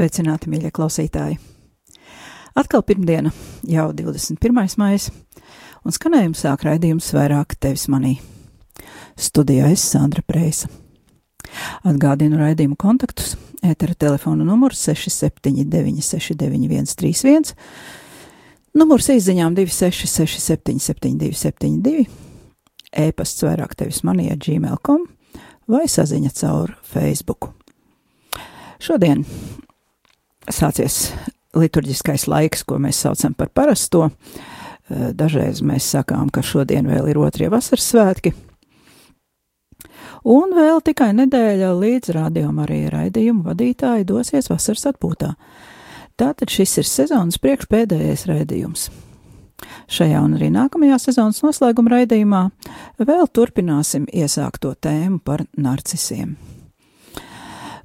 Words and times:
sveicināti, 0.00 0.48
mīļie 0.48 0.70
klausītāji! 0.72 1.36
Atkal 2.58 2.82
pirmdiena, 2.86 3.32
jau 3.68 3.90
21. 3.94 4.76
maija, 4.80 5.12
un 5.84 5.94
skanējumu 5.94 6.38
sāk 6.38 6.64
raidījums 6.66 7.12
vairāk 7.14 7.54
tevis 7.60 7.86
manī. 7.92 8.16
Studijā 9.20 9.68
es 9.74 9.84
Sandra 9.84 10.24
Preisa. 10.24 10.70
Atgādinu 11.84 12.40
raidījumu 12.40 12.78
kontaktus. 12.80 13.34
Ētera 13.60 13.92
telefona 13.92 14.46
numurs 14.46 14.80
679, 14.86 16.00
691, 16.00 16.94
31, 16.96 17.52
numurs 18.80 19.10
izziņām 19.12 19.58
266, 19.58 20.40
772, 20.46 21.36
72, 21.36 22.06
e-pasts 23.04 23.44
vairāk 23.44 23.76
tevis 23.76 24.00
manī 24.08 24.30
ar 24.32 24.40
gmail.com 24.40 25.04
vai 25.70 25.84
saziņa 25.92 26.32
caur 26.40 26.72
Facebook. 26.88 27.52
Šodien 28.80 29.26
sācies 30.54 31.10
liturģiskais 31.56 32.26
laiks, 32.30 32.64
ko 32.66 32.78
mēs 32.82 33.00
saucam 33.04 33.34
par 33.34 33.50
parasto. 33.54 34.10
Eh, 34.90 35.10
Dažreiz 35.16 35.62
mēs 35.62 35.88
sakām, 35.94 36.30
ka 36.30 36.42
šodien 36.42 36.88
vēl 36.90 37.10
ir 37.10 37.18
otrie 37.18 37.50
vasaras 37.50 37.90
svētki. 37.92 38.34
Un 40.24 40.52
vēl 40.52 40.82
tikai 40.84 41.12
nedēļa 41.16 41.70
līdz 41.80 42.12
rādījuma 42.12 42.66
arī 42.66 42.82
raidījumu 42.92 43.46
vadītāji 43.46 44.04
dosies 44.08 44.50
vasaras 44.52 44.90
atpūtā. 44.92 45.32
Tātad 46.20 46.52
šis 46.52 46.76
ir 46.82 46.88
sezonas 46.88 47.40
priekšpēdējais 47.40 48.26
raidījums. 48.28 48.90
Šajā 49.90 50.20
un 50.20 50.36
arī 50.36 50.50
nākamajā 50.52 50.98
sezonas 51.00 51.40
noslēguma 51.44 51.94
raidījumā 51.94 52.42
vēl 53.00 53.26
turpināsim 53.32 54.04
iesākto 54.12 54.74
tēmu 54.76 55.20
par 55.24 55.46
narcisiem. 55.56 56.36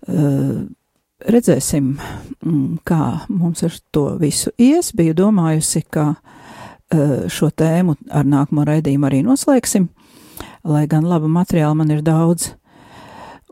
Uh, 0.05 0.67
redzēsim, 1.23 1.95
mm, 2.44 2.81
kā 2.88 3.27
mums 3.30 3.63
ar 3.63 3.73
to 3.95 4.05
visu 4.21 4.52
ies. 4.58 4.91
Biju 4.95 5.16
domājusi, 5.17 5.83
ka 5.89 6.13
uh, 6.16 7.25
šo 7.31 7.49
tēmu 7.52 7.95
ar 8.09 8.27
nākamo 8.27 8.66
raidījumu 8.67 9.09
arī 9.09 9.23
noslēgsim, 9.25 9.89
lai 10.63 10.86
gan 10.91 11.08
laba 11.08 11.30
materiāla 11.31 11.75
man 11.75 11.91
ir 11.95 12.03
daudz, 12.05 12.53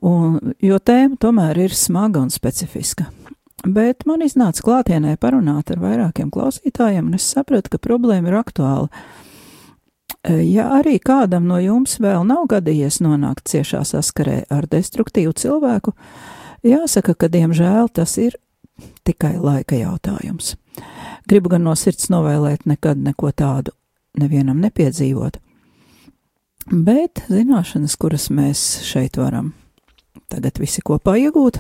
un, 0.02 0.56
jo 0.62 0.80
tēma 0.80 1.20
tomēr 1.20 1.66
ir 1.66 1.76
smaga 1.76 2.24
un 2.24 2.32
specifiska. 2.34 3.10
Bet 3.64 4.04
man 4.06 4.26
iznāca 4.26 4.64
klātienē 4.66 5.16
parunāt 5.18 5.72
ar 5.72 5.80
vairākiem 5.80 6.34
klausītājiem, 6.34 7.08
un 7.08 7.16
es 7.16 7.30
sapratu, 7.32 7.72
ka 7.72 7.80
problēma 7.80 8.28
ir 8.28 8.42
aktuāla. 8.42 8.90
Uh, 8.90 9.22
Ja 10.24 10.70
arī 10.78 11.02
kādam 11.04 11.50
no 11.50 11.58
jums 11.60 11.98
vēl 12.00 12.22
nav 12.24 12.46
gadījies 12.48 13.02
nonākt 13.04 13.50
ciešā 13.52 13.82
saskarē 13.84 14.46
ar 14.48 14.70
destruktīvu 14.72 15.34
cilvēku, 15.36 15.92
jāsaka, 16.64 17.16
ka 17.16 17.30
diemžēl 17.32 17.90
tas 17.94 18.18
ir 18.22 18.38
tikai 19.08 19.38
laika 19.38 19.78
jautājums. 19.78 20.56
Gribu 21.30 21.54
gan 21.54 21.64
no 21.68 21.76
sirds 21.80 22.10
novēlēt 22.12 22.66
nekad 22.68 23.00
neko 23.00 23.32
tādu 23.32 23.74
nevienam 24.20 24.60
nepiedzīvot, 24.62 25.40
bet 26.70 27.26
zināšanas, 27.30 27.98
kuras 27.98 28.30
mēs 28.34 28.84
šeit 28.86 29.18
varam 29.18 29.54
tagad 30.34 30.58
visi 30.62 30.82
kopā 30.86 31.16
iegūt, 31.22 31.60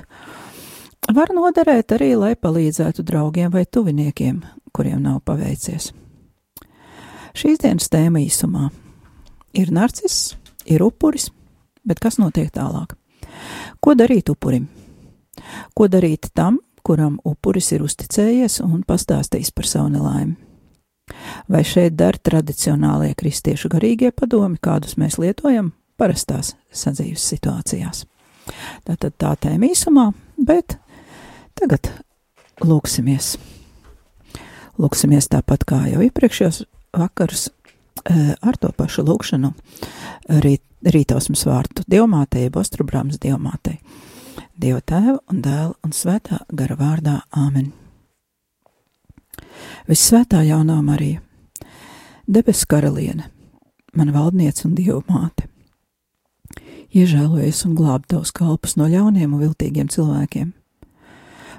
var 1.13 1.33
noderēt 1.35 1.93
arī, 1.97 2.13
lai 2.17 2.33
palīdzētu 2.39 3.05
draugiem 3.05 3.51
vai 3.53 3.65
tuviniekiem, 3.65 4.41
kuriem 4.73 5.01
nav 5.03 5.21
paveicies. 5.27 5.91
Šīs 7.33 7.61
dienas 7.63 7.89
tēma 7.93 8.21
īsumā 8.23 8.69
ir 9.57 9.73
narciss, 9.73 10.35
ir 10.69 10.85
upuris, 10.85 11.29
bet 11.85 12.01
kas 12.01 12.19
notiek 12.21 12.51
tālāk? 12.53 12.93
Ko 13.81 13.97
darīt 13.97 14.29
upurim? 14.33 14.69
Ko 15.73 15.87
darīt 15.91 16.29
tam, 16.37 16.59
kuram 16.83 17.19
upuris 17.25 17.71
ir 17.73 17.83
uzticējies 17.85 18.59
un 18.65 18.83
pastāstījis 18.87 19.53
par 19.55 19.69
savu 19.69 19.93
nelaimi? 19.93 20.35
Vai 21.51 21.63
šeit 21.67 21.97
der 21.99 22.17
tradicionālie 22.17 23.13
kristiešu 23.19 23.71
garīgie 23.73 24.13
padomi, 24.15 24.59
kādus 24.61 24.95
mēs 24.99 25.19
lietojam 25.19 25.73
parastās 25.99 26.53
sadzīves 26.71 27.25
situācijās? 27.33 28.05
Tātad 28.87 29.15
tā 29.19 29.33
tēma 29.45 29.69
īsumā, 29.71 30.09
bet 30.37 30.77
tagad 31.59 31.91
lūksimies. 32.63 33.35
Lūksimies 34.81 35.29
tāpat 35.31 35.65
kā 35.69 35.83
jau 35.91 36.01
iepriekšējos 36.03 36.63
vakarus 36.97 37.49
eh, 37.49 38.33
ar 38.41 38.57
to 38.59 38.71
pašu 38.75 39.05
lūkšanu 39.07 39.53
rīt, 40.43 40.63
rītausmas 40.83 41.45
vārtu 41.47 41.85
dievmātei, 41.89 42.49
bostrubrāmas 42.53 43.21
dievmātei. 43.21 43.77
Dieva 44.53 44.83
tēva 44.85 45.17
un 45.31 45.39
dēla 45.41 45.73
un 45.81 45.93
svētā 45.97 46.43
gara 46.53 46.75
vārdā 46.77 47.15
Āmen. 47.33 47.71
Visvētā 49.89 50.43
jaunā 50.45 50.75
Marija, 50.85 51.23
debesu 52.29 52.67
karaliene, 52.69 53.31
mana 53.97 54.13
valdniece 54.13 54.67
un 54.67 54.75
dievu 54.77 54.99
māte, 55.09 55.47
iežēlojies 56.93 57.63
un 57.65 57.73
glāb 57.79 58.05
tavus 58.05 58.31
kalpus 58.35 58.77
no 58.77 58.85
ļauniem 58.91 59.33
un 59.33 59.41
viltīgiem 59.41 59.89
cilvēkiem, 59.89 60.53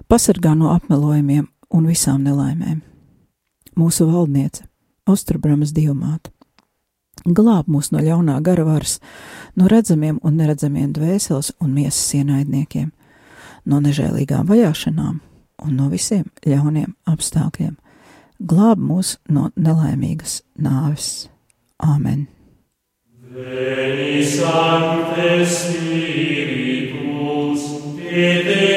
pasargā 0.06 0.54
no 0.54 0.70
apmelojumiem 0.76 1.48
un 1.74 1.90
visām 1.90 2.22
nelaimēm. 2.22 2.78
Mūsu 3.74 4.06
valdniece, 4.06 4.68
Ostrabramas 5.10 5.74
dievmāte, 5.74 6.30
glāb 7.24 7.68
mūs 7.70 7.90
no 7.92 8.02
ļaunā 8.04 8.40
gara 8.44 8.64
varas, 8.66 9.00
no 9.56 9.68
redzamiem 9.70 10.18
un 10.22 10.36
neredzamiem 10.36 10.92
dvēseles 10.92 11.52
un 11.60 11.72
miesas 11.74 12.14
ienaidniekiem, 12.18 12.92
no 13.64 13.80
nežēlīgām 13.80 14.46
vajāšanām 14.50 15.20
un 15.64 15.76
no 15.78 15.88
visiem 15.88 16.24
ļauniem 16.46 16.94
apstākļiem. 17.08 17.76
Glāb 18.44 18.78
mūs 18.82 19.16
no 19.30 19.50
nelaimīgas 19.56 20.42
nāves. 20.58 21.28
Āmen! 21.78 22.26
Veni 23.34 24.22
Sancte 24.22 25.46
Spiritus, 25.46 26.82
et 28.10 28.73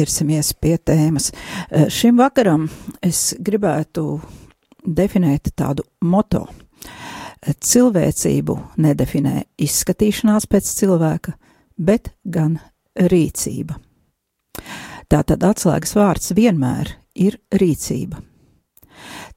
ķersimies 0.00 0.54
pie 0.60 0.76
tēmas. 0.78 1.30
Eh, 1.70 1.88
šim 1.92 2.16
vakaram 2.20 2.68
es 3.04 3.34
gribētu 3.38 4.20
definēt 4.86 5.52
tādu 5.56 5.84
moto. 6.00 6.46
Cilvēcību 7.40 8.56
nedefinē 8.84 9.44
izskatīšanās 9.64 10.44
pēc 10.48 10.72
cilvēka, 10.76 11.32
bet 11.78 12.12
gan 12.24 12.58
rīcība. 13.00 13.78
Tātad 15.10 15.42
atslēgas 15.48 15.96
vārds 15.96 16.34
vienmēr 16.36 16.92
ir 17.16 17.38
rīcība. 17.50 18.20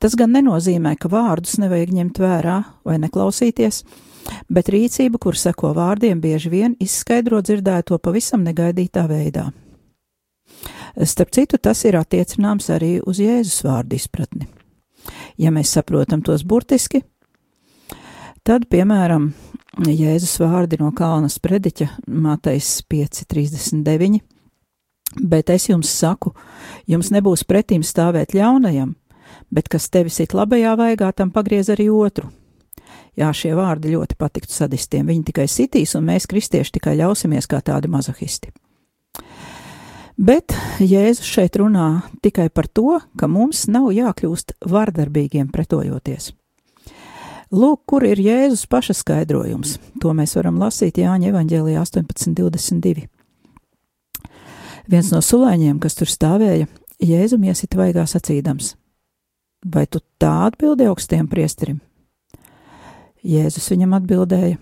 Tas 0.04 0.18
gan 0.20 0.34
nenozīmē, 0.36 0.98
ka 1.00 1.08
vārdus 1.08 1.56
nevajag 1.62 1.94
ņemt 1.96 2.20
vērā 2.20 2.58
vai 2.84 2.98
neklausīties, 3.00 3.84
bet 4.52 4.72
rīcība, 4.74 5.22
kur 5.24 5.40
seko 5.40 5.72
vārdiem, 5.78 6.20
bieži 6.20 6.52
vien 6.52 6.76
izskaidro 6.84 7.40
dzirdēto 7.40 7.98
pavisam 8.04 8.44
negaidītā 8.44 9.08
veidā. 9.08 9.48
Starp 10.94 11.32
citu, 11.34 11.58
tas 11.58 11.80
ir 11.90 11.98
attiecināms 11.98 12.70
arī 12.70 13.00
uz 13.02 13.18
Jēzus 13.22 13.64
vārdu 13.66 13.98
izpratni. 13.98 14.46
Ja 15.42 15.50
mēs 15.52 15.74
saprotam 15.74 16.22
tos 16.22 16.44
burtiski, 16.46 17.02
tad, 18.46 18.68
piemēram, 18.70 19.32
Jēzus 19.90 20.38
vārdi 20.38 20.78
no 20.78 20.92
Kalnas 20.94 21.40
prediķa 21.42 21.90
Matejas 22.06 22.84
5.39. 22.94 24.22
Bet 25.18 25.50
es 25.54 25.68
jums 25.70 25.90
saku, 25.90 26.32
jums 26.90 27.10
nebūs 27.14 27.44
pretīm 27.50 27.82
stāvēt 27.86 28.34
ļaunajam, 28.38 28.94
bet 29.54 29.70
kas 29.70 29.90
tevi 29.90 30.14
sit 30.14 30.34
labajā 30.34 30.78
vaigā, 30.78 31.12
tam 31.14 31.34
pagriez 31.34 31.70
arī 31.74 31.90
otru. 31.94 32.30
Jā, 33.18 33.30
šie 33.34 33.54
vārdi 33.58 33.94
ļoti 33.94 34.18
patiktu 34.18 34.54
sadistiem. 34.54 35.06
Viņi 35.10 35.26
tikai 35.30 35.46
sitīs, 35.50 35.94
un 35.98 36.06
mēs, 36.08 36.26
kristieši, 36.30 36.80
tikai 36.80 36.96
ļausimies 37.02 37.50
kā 37.50 37.62
tādi 37.66 37.90
mazohisti. 37.94 38.50
Bet 40.24 40.54
Jēzus 40.80 41.28
šeit 41.28 41.58
runā 41.60 42.06
tikai 42.24 42.46
par 42.48 42.70
to, 42.72 43.02
ka 43.20 43.28
mums 43.28 43.66
nav 43.68 43.90
jākļūst 43.92 44.54
vardarbīgiem 44.72 45.50
pretojoties. 45.52 46.30
Lūk, 47.52 47.82
kur 47.90 48.06
ir 48.08 48.22
Jēzus 48.24 48.64
paša 48.72 48.96
skaidrojums. 49.02 49.76
To 50.00 50.14
mēs 50.16 50.38
varam 50.40 50.62
lasīt 50.62 51.02
Jāņa 51.02 51.34
evaņģēlijā 51.34 51.84
18.22. 51.84 53.04
Viens 54.88 55.12
no 55.12 55.20
sulēņiem, 55.20 55.84
kas 55.84 56.00
tur 56.00 56.08
stāvēja, 56.08 56.72
Jēzum 57.04 57.44
iesit 57.52 57.76
vaigā 57.76 58.08
sacīdams: 58.08 58.78
Vai 59.76 59.88
tu 59.92 60.00
tā 60.24 60.34
atbildi 60.48 60.88
augstiem 60.88 61.28
priesterim? 61.28 61.82
Jēzus 63.28 63.74
viņam 63.76 64.00
atbildēja: 64.00 64.58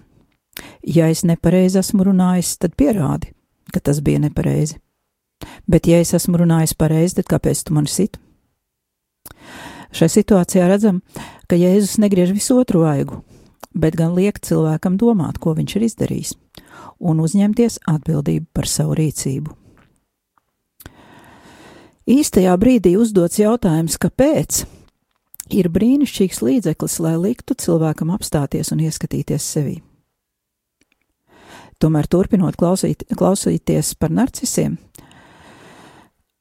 Ja 0.89 1.11
es 1.13 1.21
nepareizi 1.21 1.83
esmu 1.85 2.09
runājis, 2.09 2.57
tad 2.57 2.73
pierādi, 2.73 3.35
ka 3.69 3.79
tas 3.79 4.01
bija 4.01 4.25
nepareizi. 4.25 4.81
Bet, 5.67 5.87
ja 5.87 6.01
es 6.01 6.13
esmu 6.17 6.41
runājis 6.41 6.75
pareizi, 6.77 7.19
tad 7.19 7.29
kāpēc 7.31 7.63
tu 7.65 7.75
mani 7.77 7.91
sit? 7.91 8.19
Šai 9.91 10.07
situācijā 10.11 10.67
redzam, 10.69 11.01
ka 11.51 11.59
Jēzus 11.59 11.97
negriež 11.99 12.31
visu 12.35 12.55
otru 12.61 12.85
vaigu, 12.85 13.21
bet 13.75 13.97
gan 13.99 14.15
liek 14.15 14.39
cilvēkam 14.39 14.95
domāt, 14.99 15.39
ko 15.41 15.55
viņš 15.57 15.75
ir 15.75 15.87
izdarījis, 15.87 16.35
un 16.99 17.19
uzņemties 17.23 17.81
atbildību 17.91 18.47
par 18.55 18.69
savu 18.71 18.95
rīcību. 18.99 19.57
Īstajā 22.11 22.53
brīdī 22.57 22.95
uzdots 22.97 23.37
jautājums, 23.39 23.99
kāpēc, 24.01 24.63
ir 25.53 25.69
brīnišķīgs 25.71 26.41
līdzeklis, 26.43 26.97
lai 27.03 27.13
liktu 27.19 27.55
cilvēkam 27.55 28.11
apstāties 28.15 28.71
un 28.73 28.81
ieskatīties 28.87 29.45
sevī. 29.45 29.77
Tomēr, 31.81 32.05
turpinot 32.05 32.57
klausīt, 32.59 33.07
klausīties 33.17 33.95
par 33.97 34.11
narcisiem, 34.13 34.77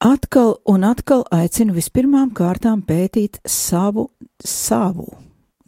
atkal 0.01 0.55
un 0.65 0.85
atkal 0.89 1.25
aicinu 1.35 1.75
vispirmām 1.77 2.33
kārtām 2.37 2.81
pētīt 2.87 3.39
savu, 3.45 4.09
savu 4.45 5.07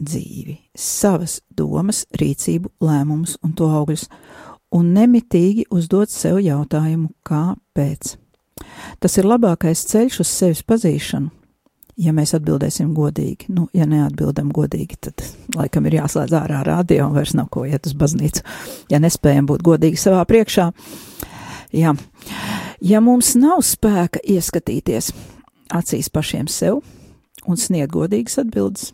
dzīvi, 0.03 0.57
savas 0.75 1.39
domas, 1.53 2.03
rīcību, 2.17 2.73
lēmumus 2.83 3.37
un 3.45 3.53
to 3.57 3.69
augļus, 3.69 4.07
un 4.73 4.89
nemitīgi 4.95 5.67
uzdot 5.71 6.11
sev 6.11 6.41
jautājumu, 6.41 7.11
kāpēc. 7.27 8.17
Tas 8.99 9.17
ir 9.19 9.29
labākais 9.29 9.85
ceļš 9.91 10.19
uz 10.23 10.33
sevis 10.33 10.63
pazīšanu, 10.65 11.29
ja 12.01 12.13
mēs 12.15 12.33
atbildēsim 12.33 12.89
godīgi. 12.97 13.51
Nu, 13.53 13.67
ja 13.75 13.85
neatbildam 13.89 14.49
godīgi, 14.55 14.97
tad 15.07 15.23
laikam 15.55 15.85
ir 15.87 15.99
jāslēdz 16.01 16.37
ārā 16.41 16.63
radio 16.65 17.07
un 17.07 17.17
vairs 17.19 17.35
nav 17.37 17.51
ko 17.53 17.67
iet 17.69 17.85
uz 17.89 17.93
baznīcu. 17.97 18.43
Ja 18.89 19.01
nespējam 19.03 19.49
būt 19.51 19.65
godīgi 19.65 20.01
savā 20.01 20.25
priekšā, 20.29 20.71
jā. 21.77 21.93
Ja 22.83 22.99
mums 22.99 23.31
nav 23.39 23.61
spēka 23.63 24.19
ieskatīties 24.27 25.13
acīs 25.71 26.11
pašiem 26.11 26.49
sev 26.51 26.81
un 27.47 27.59
sniegt 27.59 27.93
godīgas 27.95 28.41
atbildes, 28.43 28.91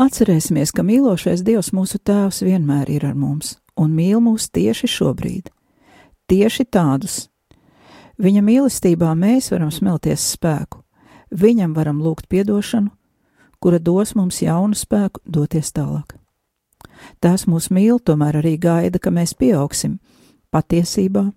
atcerēsimies, 0.00 0.72
ka 0.72 0.84
mīlošais 0.84 1.44
Dievs 1.44 1.70
mūsu 1.76 2.00
Tēvs 2.00 2.42
vienmēr 2.46 2.90
ir 2.90 3.06
ar 3.08 3.14
mums 3.14 3.58
un 3.76 3.92
mīl 3.94 4.22
mūs 4.24 4.48
tieši 4.50 4.88
šobrīd. 4.90 5.52
Tieši 6.28 6.64
tādus. 6.72 7.28
Viņa 8.18 8.42
mīlestībā 8.44 9.12
mēs 9.16 9.52
varam 9.52 9.70
smelties 9.72 10.24
spēku, 10.34 10.82
Viņam 11.28 11.74
varam 11.76 12.00
lūgt 12.00 12.28
piedošanu, 12.28 12.88
kura 13.60 13.78
dos 13.78 14.14
mums 14.16 14.40
jaunu 14.40 14.76
spēku 14.76 15.20
doties 15.26 15.72
tālāk. 15.76 16.16
Tās 17.20 17.44
mūs 17.46 17.68
mīl, 17.70 17.98
tomēr 18.00 18.40
arī 18.40 18.56
gaida, 18.58 18.98
ka 18.98 19.12
mēs 19.12 19.34
pieaugsim 19.36 19.98
patiesībā 20.50 21.28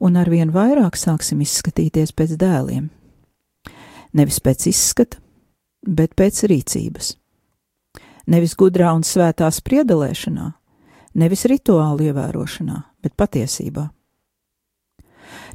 un 0.00 0.18
arvien 0.20 0.52
vairāk 0.52 0.98
sāksim 0.98 1.42
izskatīties 1.44 2.14
pēc 2.16 2.36
dēliem. 2.40 2.90
Nevis 4.12 4.40
pēc 4.44 4.68
izskata, 4.68 5.18
bet 5.86 6.16
pēc 6.18 6.44
rīcības. 6.50 7.14
Nevis 8.30 8.54
gudrā 8.58 8.92
un 8.94 9.02
svētā 9.06 9.48
spriedelēšanā, 9.50 10.52
nevis 11.18 11.46
rituālu 11.50 12.10
ievērošanā, 12.10 12.78
bet 13.02 13.16
patiesībā. 13.18 13.88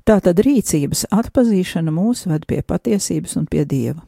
Tātad 0.07 0.39
rīcības 0.39 1.05
atpazīšana 1.12 1.91
mūs 1.93 2.25
ved 2.29 2.47
pie 2.47 2.62
patiesības 2.63 3.38
un 3.39 3.47
pie 3.51 3.65
dieva. 3.67 4.03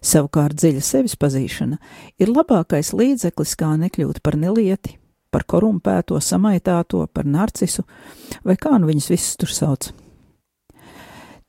Savukārt 0.00 0.56
dziļa 0.56 0.80
sevis 0.84 1.16
pazīšana 1.20 1.76
ir 2.22 2.30
labākais 2.32 2.94
līdzeklis, 2.96 3.56
kā 3.58 3.74
nekļūt 3.76 4.22
par 4.24 4.38
nelieti, 4.40 4.96
par 5.30 5.46
korumpēto, 5.48 6.18
samaitāto, 6.20 7.06
par 7.14 7.26
narcisu, 7.26 7.84
vai 8.44 8.56
kā 8.60 8.76
nu 8.78 8.90
viņus 8.90 9.10
visus 9.12 9.36
tur 9.40 9.52
sauc. 9.54 9.90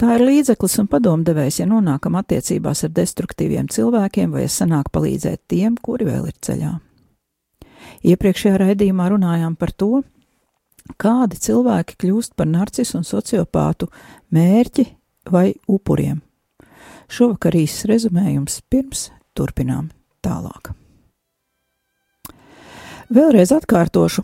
Tā 0.01 0.15
ir 0.17 0.23
līdzeklis 0.25 0.79
un 0.81 0.87
padomdevējs, 0.89 1.59
ja 1.61 1.67
nonākam 1.69 2.15
attiecībās 2.17 2.87
ar 2.87 2.93
destruktīviem 2.95 3.67
cilvēkiem, 3.69 4.31
vai 4.33 4.47
ja 4.47 4.49
sanāk 4.49 4.89
palīdzēt 4.93 5.43
tiem, 5.53 5.75
kuri 5.77 6.07
vēl 6.09 6.25
ir 6.31 6.39
ceļā. 6.41 6.71
Iepriekšējā 8.09 8.57
raidījumā 8.63 9.11
runājām 9.13 9.53
par 9.61 9.75
to, 9.77 10.01
kādi 10.97 11.37
cilvēki 11.37 11.99
kļūst 12.01 12.33
par 12.33 12.49
narcisu 12.49 12.97
un 12.97 13.05
sociopātu 13.05 13.91
mērķi 14.33 14.87
vai 15.29 15.51
upuriem. 15.69 16.23
Šovakar 17.11 17.61
īsts 17.61 17.85
rezumējums 17.91 18.61
pirms 18.71 19.09
turpinām 19.37 19.91
tālāk. 20.25 20.73
Vēlreiz 23.11 23.49
atkārtošu, 23.51 24.21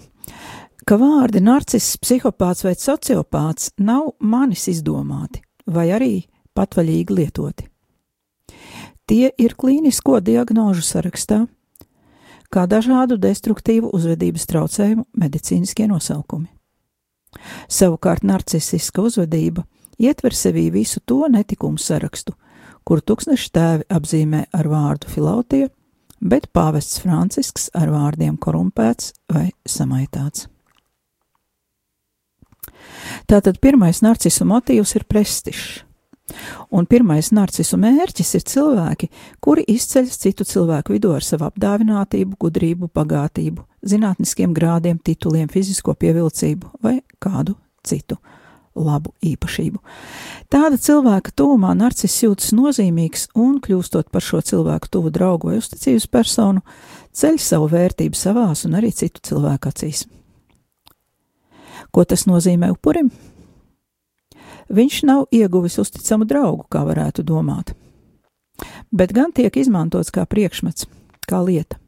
ka 0.88 0.96
vārdi 0.96 1.42
narciss, 1.44 1.98
psihopāts 2.00 2.64
vai 2.64 2.72
sociopāts 2.80 3.74
nav 3.84 4.14
manis 4.24 4.70
izdomāti 4.72 5.42
vai 5.68 5.90
arī 5.92 6.14
patvaļīgi 6.56 7.18
lietoti. 7.18 7.66
Tie 9.08 9.28
ir 9.28 9.56
klīnisko 9.60 10.22
diagnožu 10.24 10.86
sarakstā, 10.88 11.42
kā 12.48 12.64
dažādu 12.64 13.18
destruktīvu 13.20 13.92
uzvedības 13.92 14.48
traucējumu 14.48 15.04
medicīniskie 15.20 15.90
nosaukumi. 15.92 16.48
Savukārt 17.68 18.24
narcisiska 18.24 19.04
uzvedība 19.04 19.66
ietver 20.00 20.32
sevī 20.32 20.70
visu 20.72 21.04
to 21.04 21.26
netikumu 21.28 21.76
sarakstu, 21.76 22.38
kuru 22.88 23.04
tūkstneši 23.04 23.52
tēvi 23.52 23.90
apzīmē 23.92 24.46
ar 24.56 24.72
vārdu 24.72 25.12
filautie, 25.12 25.68
bet 26.22 26.50
pāvests 26.54 27.02
Francisks 27.04 27.70
ar 27.78 27.92
vārdiem 27.94 28.38
korumpēts 28.38 29.14
vai 29.34 29.50
samaitāts. 29.68 30.48
Tātad 33.28 33.60
pirmais 33.62 34.02
narcisu 34.06 34.48
motīvs 34.48 34.96
ir 34.98 35.06
prestižs. 35.10 35.84
Un 36.76 36.84
pirmais 36.92 37.30
narcisu 37.32 37.78
mērķis 37.80 38.34
ir 38.36 38.44
cilvēki, 38.52 39.08
kuri 39.40 39.64
izceļas 39.72 40.20
citu 40.20 40.44
cilvēku 40.48 40.98
vidū 40.98 41.14
ar 41.16 41.24
savu 41.24 41.48
apdāvinātību, 41.48 42.36
gudrību, 42.44 42.90
bagātību, 42.92 43.64
zinātniskiem 43.88 44.52
grādiem, 44.56 45.00
tituliem, 45.00 45.48
fizisko 45.48 45.96
pievilcību 45.96 46.74
vai 46.84 46.98
kādu 47.24 47.56
citu 47.88 48.20
labu 48.78 49.14
īpašību. 49.26 49.82
Tāda 50.54 50.80
cilvēka 50.80 51.34
tuvumā 51.36 51.74
narcis 51.78 52.16
jūtas 52.24 52.54
nozīmīgs 52.56 53.30
un, 53.36 53.58
kļūstot 53.64 54.12
par 54.14 54.24
šo 54.24 54.42
cilvēku 54.42 54.92
tuvu 54.92 55.12
draugu 55.14 55.52
vai 55.52 55.62
uzticības 55.62 56.08
personu, 56.12 56.64
ceļ 57.18 57.40
savu 57.42 57.72
vērtību 57.74 58.16
savās 58.16 58.66
un 58.68 58.78
arī 58.80 58.94
citu 58.96 59.24
cilvēku 59.32 59.74
acīs. 59.74 60.06
Ko 61.92 62.04
tas 62.06 62.28
nozīmē 62.30 62.72
upurim? 62.76 63.12
viņš 64.70 65.02
nav 65.04 65.26
ieguvis 65.32 65.78
uzticamu 65.80 66.28
draugu, 66.28 66.66
kā 66.70 66.84
varētu 66.88 67.24
domāt, 67.24 67.74
bet 68.92 69.14
gan 69.16 69.34
tiek 69.36 69.56
izmantots 69.58 70.12
kā 70.14 70.26
priekšmets, 70.26 70.88
kā 71.28 71.42
lieta. 71.44 71.80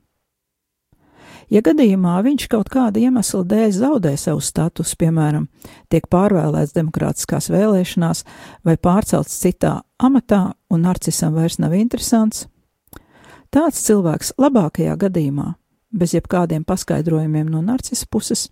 Ja 1.49 1.63
gadījumā 1.65 2.19
viņš 2.25 2.45
kaut 2.51 2.69
kāda 2.69 3.01
iemesla 3.01 3.41
dēļ 3.49 3.71
zaudē 3.73 4.13
savu 4.21 4.41
statusu, 4.45 4.93
piemēram, 5.01 5.47
tiek 5.89 6.05
pārvēlēts 6.11 6.75
demokrātiskās 6.75 7.49
vēlēšanās 7.49 8.21
vai 8.67 8.75
pārcelts 8.77 9.39
citā 9.41 9.79
amatā 9.97 10.53
un 10.69 10.85
narcisam 10.85 11.33
vairs 11.33 11.57
nav 11.57 11.73
interesants, 11.73 12.45
tāds 13.49 13.81
cilvēks 13.87 14.35
labākajā 14.37 14.93
gadījumā, 15.01 15.55
bez 15.89 16.13
jebkādiem 16.13 16.67
paskaidrojumiem 16.69 17.49
no 17.49 17.63
narcisa 17.65 18.05
puses, 18.11 18.51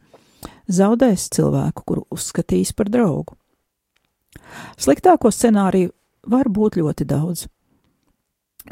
zaudēs 0.65 1.29
cilvēku, 1.37 1.85
kuru 1.85 2.07
uzskatīs 2.13 2.73
par 2.73 2.89
draugu. 2.89 3.37
Sliktāko 4.77 5.29
scenāriju 5.29 5.93
var 6.25 6.49
būt 6.49 6.79
ļoti 6.81 7.05
daudz. 7.05 7.45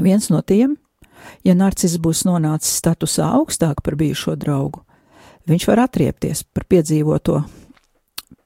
Viens 0.01 0.31
no 0.33 0.41
tiem 0.41 0.75
Ja 1.45 1.55
narcis 1.57 1.97
būs 2.01 2.23
nonācis 2.27 2.77
statusā 2.79 3.27
augstāk 3.37 3.81
par 3.85 3.97
bijušo 3.99 4.35
draugu, 4.39 4.81
viņš 5.49 5.67
var 5.69 5.85
atriepties 5.85 6.43
par 6.53 6.65
piedzīvoto 6.69 7.43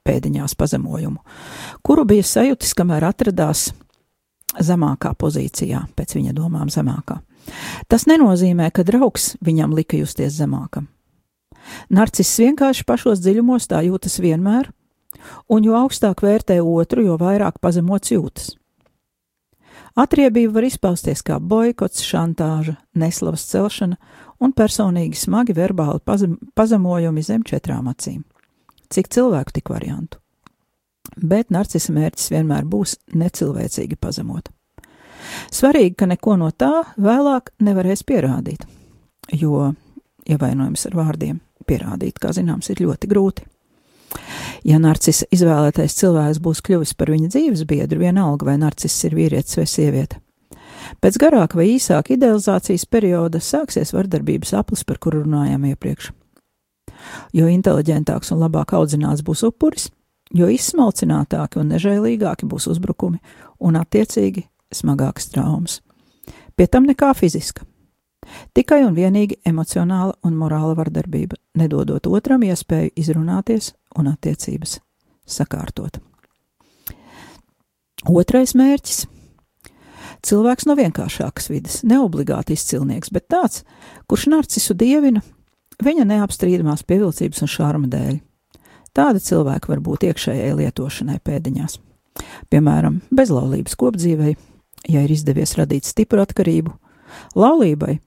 pēdiņās 0.06 0.56
pazemojumu, 0.58 1.20
kuru 1.86 2.06
bija 2.08 2.26
sajūtis, 2.26 2.74
kamēr 2.76 3.06
atradās 3.10 3.70
zemākā 4.58 5.12
pozīcijā, 5.18 5.84
pēc 5.96 6.16
viņa 6.16 6.34
domām 6.36 6.70
zemākā. 6.72 7.20
Tas 7.88 8.06
nenozīmē, 8.10 8.70
ka 8.74 8.84
draugs 8.86 9.34
viņam 9.44 9.74
lika 9.76 10.00
justies 10.00 10.36
zemākam. 10.36 10.88
Narcis 11.92 12.30
vienkārši 12.40 12.86
pašos 12.88 13.20
dziļumos 13.22 13.68
tā 13.70 13.82
jūtas 13.86 14.18
vienmēr, 14.22 14.70
un 15.50 15.66
jo 15.66 15.76
augstāk 15.78 16.22
vērtē 16.24 16.60
otru, 16.62 17.04
jo 17.06 17.18
vairāk 17.20 17.60
pazemots 17.62 18.12
jūtas. 18.12 18.54
Atriebība 19.98 20.58
var 20.58 20.66
izpausties 20.68 21.22
kā 21.26 21.40
boikots, 21.42 22.04
šantāža, 22.06 22.76
neslavas 22.94 23.44
celšana 23.50 23.98
un 24.40 24.54
personīgi 24.56 25.18
smagi 25.18 25.54
verbāli 25.56 26.00
pazem, 26.04 26.38
pazemojumi 26.54 27.24
zem 27.26 27.42
četrām 27.46 27.90
acīm. 27.90 28.22
Cik 28.90 29.10
cilvēku 29.10 29.58
tik 29.58 29.70
variantu? 29.70 30.20
Bet 31.16 31.50
narcisa 31.50 31.92
mērķis 31.92 32.30
vienmēr 32.30 32.66
būs 32.70 32.96
necilvēcīgi 33.18 33.98
pazemot. 34.00 34.50
Svarīgi, 35.50 35.96
ka 35.98 36.08
neko 36.10 36.36
no 36.40 36.50
tā 36.50 36.72
vēlāk 36.98 37.52
nevarēs 37.62 38.04
pierādīt, 38.06 38.64
jo 39.34 39.72
ievainojums 40.30 40.86
ar 40.86 40.96
vārdiem 40.96 41.40
pierādīt, 41.66 42.18
kā 42.22 42.32
zināms, 42.34 42.70
ir 42.70 42.82
ļoti 42.86 43.10
grūti. 43.10 43.46
Ja 44.66 44.80
narcisa 44.82 45.28
izvēlētais 45.32 45.94
cilvēks 46.00 46.40
būs 46.42 46.62
kļuvis 46.66 46.96
par 46.98 47.12
viņa 47.12 47.30
dzīves 47.32 47.64
biedru, 47.68 48.02
vienalga 48.02 48.50
vai 48.50 48.56
narciss 48.60 49.06
ir 49.08 49.16
vīrietis 49.16 49.58
vai 49.60 49.66
sieviete. 49.70 50.20
Pēc 51.00 51.18
garāka 51.20 51.58
vai 51.60 51.68
īsāka 51.76 52.14
idealizācijas 52.16 52.86
perioda 52.90 53.40
sāksies 53.40 53.94
vardarbības 53.94 54.52
aplis, 54.58 54.82
par 54.84 54.98
kuru 54.98 55.22
runājām 55.24 55.68
iepriekš. 55.70 56.10
Jo 57.36 57.48
inteliģentāks 57.48 58.32
un 58.34 58.42
labāk 58.42 58.74
audzināts 58.76 59.24
būs 59.24 59.44
upuris, 59.46 59.88
jo 60.34 60.50
izsmalcinātāki 60.50 61.60
un 61.62 61.72
nežēlīgāki 61.74 62.48
būs 62.50 62.68
uzbrukumi 62.74 63.20
un 63.60 63.78
attiecīgi 63.80 64.46
smagākas 64.74 65.30
traumas. 65.32 65.80
Pie 66.56 66.66
tam 66.66 66.86
nekā 66.88 67.14
fiziska. 67.16 67.64
Tikai 68.54 68.82
un 68.84 68.94
vienīgi 68.94 69.38
emocionāla 69.46 70.16
un 70.26 70.36
morāla 70.36 70.74
vardarbība, 70.78 71.38
nedodot 71.56 72.06
otram 72.10 72.44
iespēju 72.46 72.92
izrunāties 72.98 73.72
un 73.98 74.10
attiecības 74.10 74.78
sakārtot. 75.30 76.00
Otrais 78.08 78.54
mērķis- 78.56 79.04
cilvēks 80.26 80.66
no 80.66 80.76
vienkāršākas 80.76 81.50
vidas, 81.52 81.82
neobligāti 81.82 82.56
izcilnieks, 82.56 83.12
bet 83.12 83.28
tāds, 83.28 83.62
kurš 84.08 84.26
narcisu 84.32 84.74
dievina 84.74 85.22
viņa 85.80 86.04
neapstrīdamās 86.08 86.84
pievilcības 86.84 87.42
un 87.42 87.48
šārma 87.48 87.88
dēļ. 87.92 88.20
Tāda 88.96 89.22
cilvēka 89.22 89.68
var 89.68 89.80
būt 89.80 90.08
iekšējai 90.10 90.56
lietošanai 90.58 91.20
pēdiņās. 91.22 91.78
Piemēram, 92.50 93.00
bezlaulības 93.14 93.76
kopdzīvei, 93.78 94.36
ja 94.88 95.04
ir 95.04 95.12
izdevies 95.14 95.54
radīt 95.56 95.86
stipru 95.86 96.24
atkarību, 96.24 96.72
laulībai, 97.38 98.00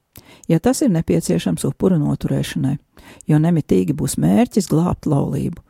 ja 0.47 0.59
tas 0.59 0.81
ir 0.81 0.91
nepieciešams 0.93 1.65
upura 1.67 1.97
noturēšanai, 2.01 2.77
jo 3.27 3.39
nemitīgi 3.39 3.95
būs 3.97 4.17
mērķis 4.21 4.69
glābt 4.71 5.07
laulību. 5.09 5.61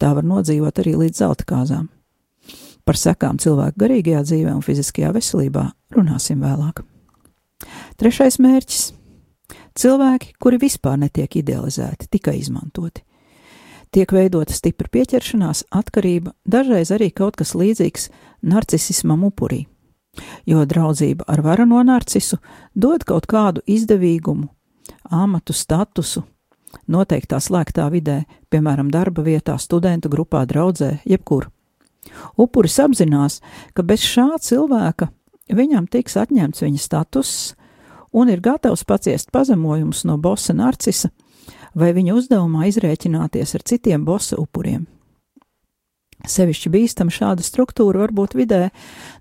Tā 0.00 0.14
var 0.16 0.24
nodzīvot 0.24 0.80
arī 0.80 0.96
līdz 1.04 1.22
zelta 1.22 1.46
kāzām. 1.48 1.90
Par 2.84 2.96
sekām 2.96 3.38
cilvēku 3.38 3.78
garīgajā 3.82 4.22
dzīvē 4.24 4.54
un 4.56 4.64
fiziskajā 4.64 5.12
veselībā 5.14 5.66
runāsim 5.94 6.40
vēlāk. 6.40 6.82
Trešais 8.00 8.38
mērķis- 8.40 8.92
cilvēki, 9.80 10.34
kuri 10.40 10.58
vispār 10.58 10.96
netiek 10.98 11.36
idealizēti, 11.42 12.08
tikai 12.10 12.38
izmantoti. 12.40 13.04
Tiek 13.92 14.12
veidota 14.12 14.54
stipra 14.54 14.88
pieķeršanās, 14.88 15.64
atkarība, 15.74 16.32
dažreiz 16.48 16.90
arī 16.90 17.12
kaut 17.12 17.36
kas 17.36 17.54
līdzīgs 17.54 18.08
narcisismam 18.42 19.24
upurī 19.26 19.66
jo 20.46 20.64
draudzība 20.66 21.26
ar 21.28 21.42
varano 21.44 21.82
narcisu 21.86 22.40
dod 22.74 23.04
kaut 23.06 23.28
kādu 23.30 23.62
izdevīgumu, 23.66 24.48
amatu, 25.10 25.54
statusu, 25.56 26.24
noteiktā 26.90 27.40
slēgtā 27.40 27.88
vidē, 27.92 28.22
piemēram, 28.50 28.90
darba 28.90 29.24
vietā, 29.26 29.56
studentu 29.58 30.10
grupā, 30.12 30.44
draudzē, 30.46 30.98
jebkur. 31.04 31.48
Upuris 32.40 32.78
apzinās, 32.80 33.40
ka 33.74 33.84
bez 33.86 34.04
šā 34.06 34.28
cilvēka 34.40 35.10
viņam 35.52 35.88
tiks 35.90 36.16
atņemts 36.16 36.62
viņa 36.64 36.80
status 36.80 37.32
un 38.12 38.30
ir 38.32 38.40
gatavs 38.42 38.84
paciest 38.84 39.30
pazemojumus 39.34 40.04
no 40.08 40.16
bosa 40.18 40.54
narcisa 40.56 41.10
vai 41.74 41.92
viņa 41.94 42.16
uzdevumā 42.16 42.66
izrēķināties 42.70 43.54
ar 43.54 43.66
citiem 43.66 44.04
bosa 44.04 44.38
upuriem. 44.40 44.86
Sevišķi 46.28 46.72
bīstama 46.72 47.12
šāda 47.14 47.44
struktūra 47.44 48.04
var 48.04 48.12
būt 48.12 48.36
vidē, 48.36 48.68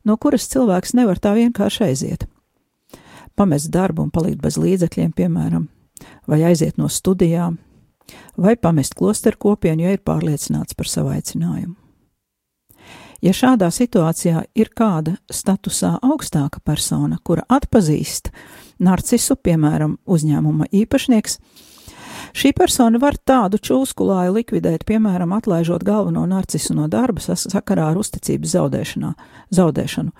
no 0.03 0.17
kuras 0.17 0.47
cilvēks 0.51 0.95
nevar 0.99 1.19
tā 1.21 1.33
vienkārši 1.37 1.85
aiziet. 1.87 2.25
Pamest 3.39 3.71
darbu 3.71 4.03
un 4.03 4.11
palikt 4.11 4.41
bez 4.43 4.57
līdzekļiem, 4.59 5.13
piemēram, 5.15 5.69
vai 6.27 6.41
aiziet 6.49 6.77
no 6.77 6.89
studijām, 6.91 7.57
vai 8.37 8.57
pamest 8.59 8.97
klosteru 8.99 9.39
kopienu, 9.39 9.85
ja 9.87 9.95
ir 9.95 10.03
pārliecināts 10.03 10.75
par 10.75 10.91
savu 10.91 11.13
aicinājumu. 11.15 11.77
Ja 13.19 13.33
šādā 13.35 13.67
situācijā 13.75 14.45
ir 14.55 14.69
kāda 14.75 15.17
statusā 15.31 15.97
augstāka 16.03 16.61
persona, 16.63 17.17
kura 17.23 17.43
atpazīst 17.51 18.31
narcisu, 18.79 19.35
piemēram, 19.35 19.97
uzņēmuma 20.07 20.69
īpašnieks, 20.71 21.35
Šī 22.33 22.51
persona 22.57 22.99
var 23.01 23.17
tādu 23.17 23.57
čūskulāju 23.57 24.35
likvidēt, 24.37 24.85
piemēram, 24.87 25.33
atlaižot 25.37 25.83
galveno 25.85 26.25
narcisu 26.29 26.75
no 26.77 26.87
darba 26.91 27.21
sakarā 27.21 27.89
ar 27.91 27.99
uzticības 27.99 28.55
zaudēšanu. 29.49 30.11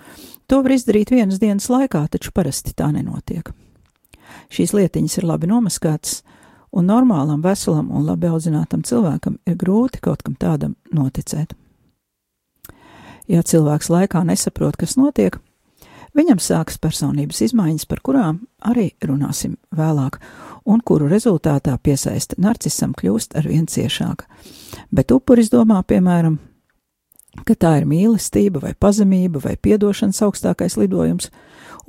To 0.50 0.62
var 0.64 0.74
izdarīt 0.74 1.12
vienas 1.14 1.38
dienas 1.38 1.68
laikā, 1.70 2.06
taču 2.10 2.32
parasti 2.34 2.74
tā 2.74 2.90
nenotiek. 2.94 3.52
Šīs 4.50 4.74
lietiņas 4.74 5.18
ir 5.20 5.28
labi 5.30 5.50
nomaskātas, 5.50 6.22
un 6.74 6.86
normālam, 6.90 7.42
veselam 7.42 7.90
un 7.94 8.06
labi 8.06 8.30
audzinātam 8.30 8.82
cilvēkam 8.86 9.38
ir 9.46 9.58
grūti 9.58 10.02
kaut 10.02 10.24
kam 10.26 10.34
tādam 10.38 10.76
noticēt. 10.94 11.54
Ja 13.30 13.44
cilvēks 13.46 13.90
laikā 13.92 14.24
nesaprot, 14.26 14.74
kas 14.78 14.96
notiek, 14.98 15.38
viņam 16.16 16.40
sākas 16.42 16.78
personības 16.82 17.40
izmaiņas, 17.46 17.86
par 17.90 18.02
kurām 18.04 18.42
arī 18.66 18.90
runāsim 19.04 19.56
vēlāk, 19.76 20.20
un 20.66 20.82
kuru 20.84 21.08
rezultātā 21.10 21.76
piesaista 21.82 22.38
narcisam 22.38 22.94
kļūst 22.96 23.36
ar 23.38 23.48
vien 23.48 23.66
ciešāka. 23.70 24.28
Bet 24.90 25.12
upuris 25.14 25.50
domā, 25.52 25.82
piemēram, 25.86 26.38
ka 27.46 27.54
tā 27.54 27.76
ir 27.80 27.88
mīlestība 27.88 28.62
vai 28.62 28.74
pazemība 28.74 29.42
vai 29.44 29.56
piedošanas 29.56 30.22
augstākais 30.26 30.76
lidojums. 30.80 31.30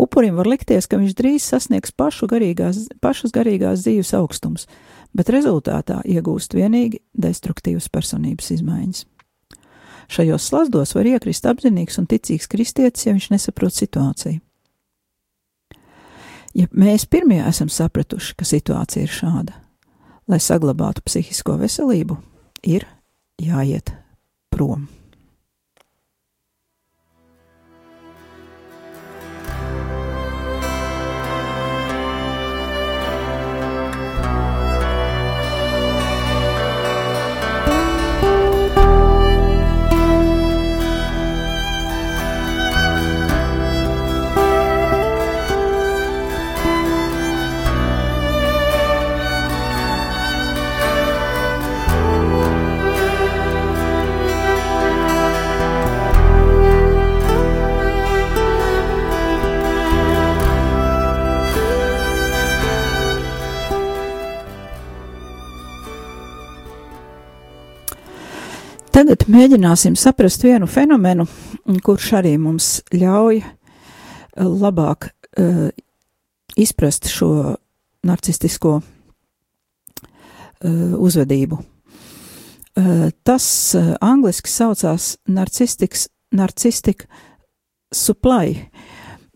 Upurim 0.02 0.38
var 0.40 0.48
likties, 0.50 0.88
ka 0.88 0.98
viņš 1.02 1.16
drīz 1.18 1.46
sasniegs 1.46 1.94
pašu 1.94 2.30
garīgās, 2.32 2.88
pašas 3.04 3.34
garīgās 3.36 3.84
dzīves 3.84 4.14
augstums, 4.18 4.68
bet 5.14 5.30
rezultātā 5.34 6.00
iegūst 6.08 6.56
vienīgi 6.58 7.02
destruktīvas 7.14 7.90
personības 7.92 8.54
izmaiņas. 8.56 9.06
Šajos 10.12 10.44
slazdos 10.50 10.92
var 10.96 11.08
iekrist 11.08 11.46
apzinīgs 11.48 12.00
un 12.02 12.08
ticīgs 12.12 12.50
kristietis, 12.52 13.06
ja 13.08 13.16
viņš 13.16 13.30
nesaprot 13.32 13.76
situāciju. 13.76 14.42
Ja 16.52 16.68
mēs 16.76 17.06
pirmie 17.08 17.40
esam 17.48 17.70
sapratuši, 17.72 18.36
ka 18.36 18.48
situācija 18.48 19.08
ir 19.08 19.14
šāda, 19.16 19.56
lai 20.28 20.40
saglabātu 20.44 21.04
psihisko 21.08 21.56
veselību, 21.62 22.18
ir 22.68 22.84
jāiet 23.40 23.94
prom. 24.52 24.90
Mēģināsim 69.32 69.96
saprast 70.00 70.44
vienu 70.46 70.68
fenomenu, 70.70 71.26
kurš 71.86 72.12
arī 72.20 72.36
mums 72.42 72.80
ļauj 72.96 73.42
eh, 73.42 73.50
labāk 74.38 75.12
uh, 75.12 75.68
izprast 76.60 77.10
šo 77.12 77.56
narcistisko 78.08 78.78
uh, 78.82 78.86
uzvedību. 80.98 81.60
Uh, 82.72 83.10
tas 83.28 83.46
uh, 83.76 83.94
angliski 84.02 84.50
saucās 84.50 85.18
narcistics, 85.28 86.08
narcistic 86.32 87.06
supply. 87.92 88.56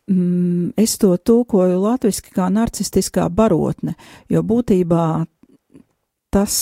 Mm, 0.08 0.72
es 0.78 0.98
to 1.02 1.16
tulkoju 1.18 1.80
latviski 1.82 2.32
kā 2.36 2.48
narcistiskā 2.54 3.28
barotne, 3.34 3.96
jo 4.30 4.44
būtībā 4.46 5.26
tas 6.34 6.56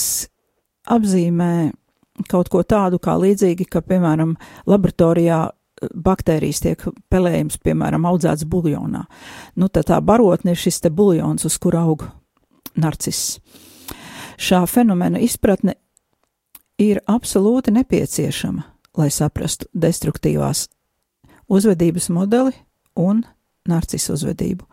apzīmē 0.90 1.72
kaut 2.30 2.50
ko 2.52 2.62
tādu 2.62 3.00
kā 3.02 3.16
līdzīgi, 3.20 3.66
ka, 3.70 3.82
piemēram, 3.84 4.34
laboratorijā 4.70 5.40
eh, 5.50 5.88
baktērijas 5.94 6.62
tiek 6.64 6.84
pelējums, 7.12 7.58
piemēram, 7.64 8.06
audzēts 8.08 8.46
buljonā. 8.48 9.04
Nu, 9.56 9.68
tad 9.68 9.90
tā 9.90 10.00
barotne 10.00 10.54
ir 10.54 10.60
šis 10.60 10.82
te 10.84 10.92
buljons, 10.94 11.46
uz 11.46 11.58
kura 11.58 11.84
aug 11.88 12.06
narciss. 12.78 13.38
Šā 14.40 14.64
fenomena 14.66 15.20
izpratne 15.22 15.76
ir 16.82 17.00
absolūti 17.06 17.74
nepieciešama, 17.74 18.64
lai 18.98 19.10
saprastu 19.14 19.68
destruktīvās 19.74 20.66
uzvedības 21.50 22.08
modeli 22.10 22.54
un 22.98 23.22
narcisu 23.68 24.14
uzvedību. 24.16 24.66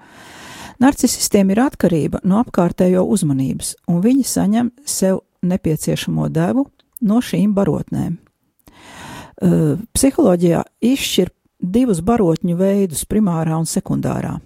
Narcisistiem 0.81 1.51
ir 1.53 1.61
atkarība 1.61 2.23
no 2.25 2.39
apkārtējo 2.41 3.03
uzmanības, 3.13 3.75
un 3.91 4.01
viņi 4.01 4.23
saņem 4.25 4.71
sev 4.85 5.21
nepieciešamo 5.45 6.25
devu 6.33 6.65
no 7.01 7.21
šīm 7.21 7.53
barotnēm. 7.57 8.17
Psiholoģijā 9.41 10.61
izšķir 10.85 11.31
divus 11.61 12.01
barotņu 12.05 12.55
veidus- 12.57 13.05
primārā 13.11 13.57
un 13.57 13.65
sekundārā. 13.65 14.39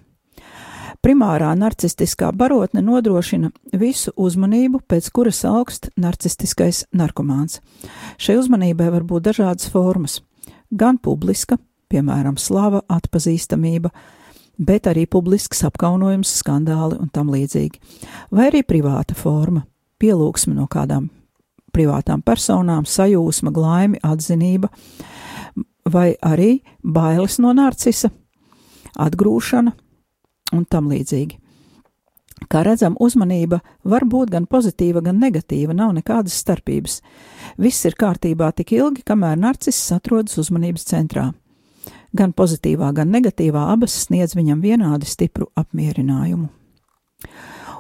Primārā 1.04 1.52
narcistiskā 1.54 2.32
barotne 2.34 2.82
nodrošina 2.82 3.52
visu 3.74 4.12
uzmanību, 4.18 4.80
pēc 4.90 5.12
kuras 5.12 5.44
augst 5.46 5.90
narcistiskais 5.98 6.86
narkomāns. 6.96 7.60
Šai 8.18 8.40
uzmanībai 8.40 8.90
var 8.92 9.04
būt 9.04 9.22
dažādas 9.22 9.70
formas- 9.70 10.22
gan 10.82 10.98
publiska, 10.98 11.60
piemēram, 11.92 12.40
slava, 12.40 12.82
atpazīstamība, 12.90 13.92
bet 14.58 14.84
arī 14.84 15.06
publisks 15.06 15.62
apkaunojums, 15.62 16.42
skandāli 16.42 17.00
un 17.00 17.10
tam 17.10 17.28
līdzīgi, 17.28 17.76
vai 18.32 18.50
arī 18.50 18.64
privāta 18.64 19.14
forma- 19.14 19.66
pielūgsme 20.00 20.56
no 20.56 20.66
kādām 20.66 21.10
privātām 21.76 22.24
personām, 22.26 22.88
sajūsma, 22.88 23.52
glaimi, 23.56 24.00
atzinība, 24.04 24.72
vai 25.92 26.14
arī 26.24 26.60
bailes 26.82 27.38
no 27.44 27.54
narcisa, 27.56 28.10
atgrūšana 28.96 29.74
un 30.56 30.64
tam 30.70 30.88
līdzīgi. 30.92 31.42
Kā 32.52 32.62
redzam, 32.66 32.98
uzmanība 33.00 33.62
var 33.88 34.04
būt 34.06 34.34
gan 34.34 34.46
pozitīva, 34.46 35.02
gan 35.02 35.18
negatīva, 35.22 35.74
nav 35.74 35.94
nekādas 35.96 36.36
starpības. 36.44 37.00
Viss 37.58 37.88
ir 37.88 37.96
kārtībā 37.98 38.52
tik 38.54 38.76
ilgi, 38.76 39.06
kamēr 39.08 39.40
narciss 39.40 39.94
atrodas 39.96 40.38
uzmanības 40.42 40.86
centrā. 40.92 41.30
Gan 42.16 42.36
pozitīvā, 42.36 42.92
gan 42.96 43.12
negatīvā 43.12 43.66
abas 43.72 43.96
sniedz 44.06 44.36
viņam 44.36 44.62
vienādi 44.64 45.08
stipru 45.10 45.50
apmierinājumu. 45.58 46.50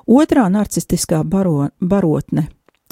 Otrā 0.05 0.47
narcistiskā 0.51 1.21
baro, 1.27 1.69
barotne 1.81 2.47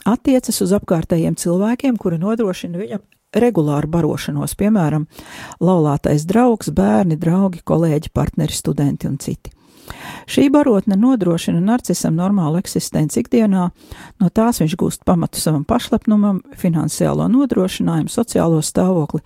attiecas 0.06 0.62
uz 0.64 0.74
apkārtējiem 0.78 1.36
cilvēkiem, 1.40 1.98
kuri 1.98 2.20
nodrošina 2.22 2.80
viņam 2.82 3.04
regulāru 3.34 3.90
barošanos, 3.90 4.54
piemēram, 4.60 5.08
laulātais 5.64 6.28
draugs, 6.30 6.70
bērni, 6.76 7.18
draugi, 7.20 7.64
kolēģi, 7.66 8.14
partneri, 8.14 8.54
studenti 8.54 9.10
un 9.10 9.18
citi. 9.22 9.54
Šī 10.30 10.48
barotne 10.54 10.96
nodrošina 10.96 11.60
narcisam 11.60 12.16
normālu 12.16 12.62
eksistenci 12.62 13.20
ikdienā, 13.24 13.66
no 14.22 14.30
tās 14.32 14.62
viņš 14.62 14.76
gūst 14.80 15.04
pamatu 15.08 15.42
savam 15.42 15.66
pašlepnumam, 15.68 16.40
finansiālo 16.60 17.28
nodrošinājumu, 17.34 18.12
sociālo 18.12 18.62
stāvokli 18.64 19.20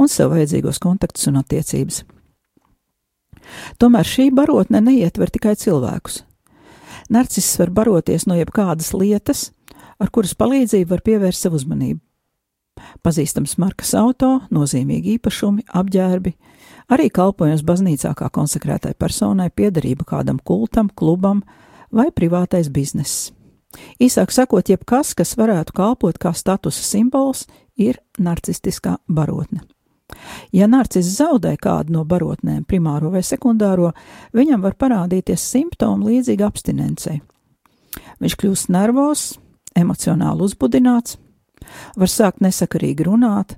un 0.00 0.10
sev 0.10 0.32
vajadzīgos 0.34 0.82
kontaktus 0.82 1.30
un 1.30 1.38
attiecības. 1.42 2.02
Tomēr 3.78 4.06
šī 4.06 4.30
barotne 4.34 4.82
neietver 4.82 5.30
tikai 5.30 5.54
cilvēkus. 5.58 6.24
Narciss 7.10 7.58
var 7.58 7.72
baroties 7.74 8.26
no 8.30 8.36
jebkādas 8.38 8.92
lietas, 8.94 9.48
ar 10.00 10.12
kuras 10.12 10.34
palīdzību 10.38 10.90
var 10.90 11.02
pievērst 11.06 11.46
sev 11.46 11.56
uzmanību. 11.58 12.00
Pazīstams 13.04 13.58
markas 13.60 13.92
auto, 13.98 14.38
nozīmīgi 14.52 15.18
īpašumi, 15.18 15.66
apģērbi, 15.76 16.32
arī 16.92 17.10
kalpojums 17.12 17.64
baznīcā 17.66 18.14
kā 18.16 18.30
konsekrētai 18.32 18.94
personai, 18.98 19.50
piederība 19.50 20.06
kādam 20.08 20.40
kultam, 20.42 20.88
klubam 20.88 21.42
vai 21.92 22.08
privātais 22.14 22.70
bizness. 22.72 23.30
Īsāk 24.02 24.32
sakot, 24.34 24.66
jebkas, 24.72 25.12
kas 25.14 25.36
varētu 25.38 25.74
kalpot 25.76 26.16
kā 26.18 26.32
statusa 26.34 26.82
simbols, 26.82 27.44
ir 27.78 28.00
narcistiskā 28.18 28.96
barotne. 29.08 29.62
Ja 30.52 30.66
narcis 30.66 31.06
zaudē 31.14 31.54
kādu 31.60 31.94
no 31.94 32.04
barotnēm, 32.04 32.64
primāro 32.66 33.12
vai 33.14 33.22
sekundāro, 33.22 33.92
viņam 34.34 34.64
var 34.64 34.74
parādīties 34.74 35.44
simptomi 35.52 36.10
līdzīgi 36.10 36.46
abstinencei. 36.46 37.20
Viņš 38.20 38.36
kļūst 38.42 38.72
nervos, 38.74 39.28
emocionāli 39.78 40.46
uzbudināts, 40.46 41.18
var 41.96 42.10
sākt 42.10 42.42
nesakarīgi 42.44 43.06
runāt, 43.06 43.56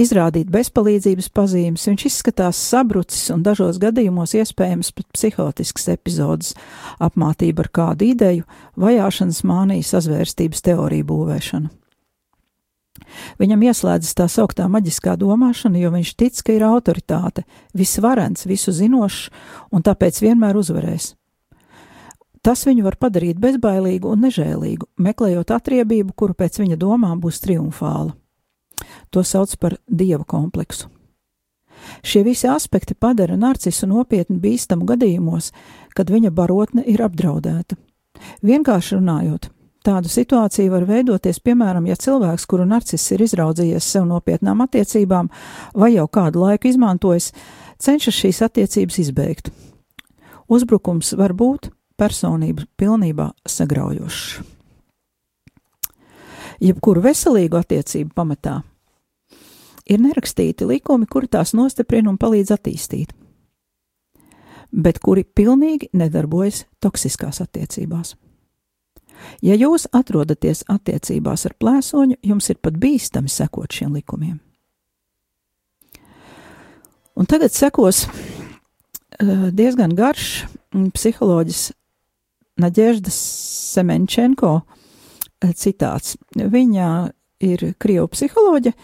izrādīt 0.00 0.50
bezpalīdzības 0.52 1.30
pazīmes, 1.34 1.86
viņš 1.88 2.06
izskatās 2.10 2.60
sabrucis 2.70 3.30
un 3.34 3.44
dažos 3.46 3.80
gadījumos 3.82 4.34
iespējams 4.38 4.92
pat 4.96 5.08
psihotisks 5.14 5.88
epizodes, 5.92 6.54
apmātība 7.02 7.66
ar 7.66 7.72
kādu 7.80 8.10
ideju, 8.10 8.46
vajāšanas 8.80 9.44
mānija, 9.46 9.86
sazvērstības 9.92 10.66
teoriju 10.66 11.10
būvēšana. 11.12 11.76
Viņam 13.40 13.62
ieslēdzas 13.70 14.16
tā 14.18 14.26
sauktā 14.30 14.66
maģiskā 14.70 15.16
domāšana, 15.18 15.80
jo 15.80 15.90
viņš 15.94 16.12
tic, 16.20 16.42
ka 16.44 16.54
ir 16.54 16.66
autoritāte, 16.66 17.46
visvarens, 17.76 18.46
visu 18.46 18.74
zinošs 18.76 19.30
un 19.74 19.86
tāpēc 19.86 20.20
vienmēr 20.22 20.58
uzvarēs. 20.60 21.14
Tas 22.40 22.62
viņu 22.64 22.86
var 22.86 22.96
padarīt 22.96 23.36
bezbailīgu 23.40 24.14
un 24.14 24.24
nežēlīgu, 24.24 24.88
meklējot 24.96 25.52
atriebību, 25.52 26.14
kuru 26.16 26.36
pēc 26.36 26.62
viņa 26.62 26.78
domām 26.80 27.20
būs 27.20 27.42
triumfāla. 27.44 28.14
To 29.12 29.24
sauc 29.26 29.52
par 29.60 29.76
dieva 29.86 30.24
kompleksu. 30.24 30.88
Šie 32.04 32.22
visi 32.24 32.48
aspekti 32.48 32.94
padara 32.94 33.36
narcisu 33.36 33.88
nopietni 33.88 34.38
bīstamu 34.40 34.86
gadījumos, 34.88 35.50
kad 35.96 36.10
viņa 36.12 36.32
barotne 36.32 36.84
ir 36.88 37.02
apdraudēta. 37.04 37.76
Vienkārši 38.44 38.96
runājot, 38.96 39.48
tāda 39.84 40.08
situācija 40.12 40.72
var 40.72 40.86
veidoties, 40.88 41.40
piemēram, 41.44 41.88
ja 41.88 41.96
cilvēks, 41.96 42.46
kuru 42.48 42.66
narcis 42.68 43.04
ir 43.12 43.24
izraudzījies 43.24 43.84
sev 43.84 44.06
nopietnām 44.08 44.60
attiecībām 44.64 45.28
vai 45.74 45.94
jau 45.94 46.06
kādu 46.08 46.44
laiku 46.44 46.68
izmantojis, 46.72 47.32
cenšas 47.80 48.16
šīs 48.16 48.42
attiecības 48.48 49.00
izbeigt. 49.04 49.52
Uzbrukums 50.48 51.14
var 51.16 51.36
būt 51.36 51.70
personību 52.00 52.66
pilnībā 52.80 53.30
sagraujošs. 53.48 54.40
Jebkuru 56.60 57.00
veselīgu 57.04 57.56
attiecību 57.56 58.12
pamatā 58.16 58.58
ir 59.88 60.02
nerakstīti 60.02 60.68
likumi, 60.68 61.08
kuri 61.08 61.30
tās 61.32 61.54
nostiprina 61.56 62.12
un 62.12 62.18
palīdz 62.20 62.52
attīstīt, 62.56 63.14
bet 64.70 65.00
kuri 65.00 65.24
pilnīgi 65.24 65.88
nedarbojas 65.96 66.66
toksiskās 66.84 67.40
attiecībās. 67.44 68.14
Ja 69.44 69.56
jūs 69.56 69.86
atrodaties 69.92 70.62
attiecībās 70.68 71.46
ar 71.48 71.56
plēsoņu, 71.60 72.20
jums 72.24 72.48
ir 72.52 72.60
pat 72.62 72.76
bīstami 72.80 73.28
sekot 73.32 73.72
šiem 73.72 73.96
likumiem. 73.98 74.38
Un 77.20 77.28
tagad 77.28 77.52
sekos 77.52 78.06
uh, 78.06 79.50
diezgan 79.52 79.92
garš 79.96 80.46
psiholoģis 80.94 81.70
Naģēždas 82.60 83.16
Semenčenko 83.74 84.60
eh, 84.60 85.54
citāts. 85.56 86.16
Viņa 86.36 86.88
ir 87.40 87.64
krievu 87.80 88.10
psiholoģe, 88.12 88.74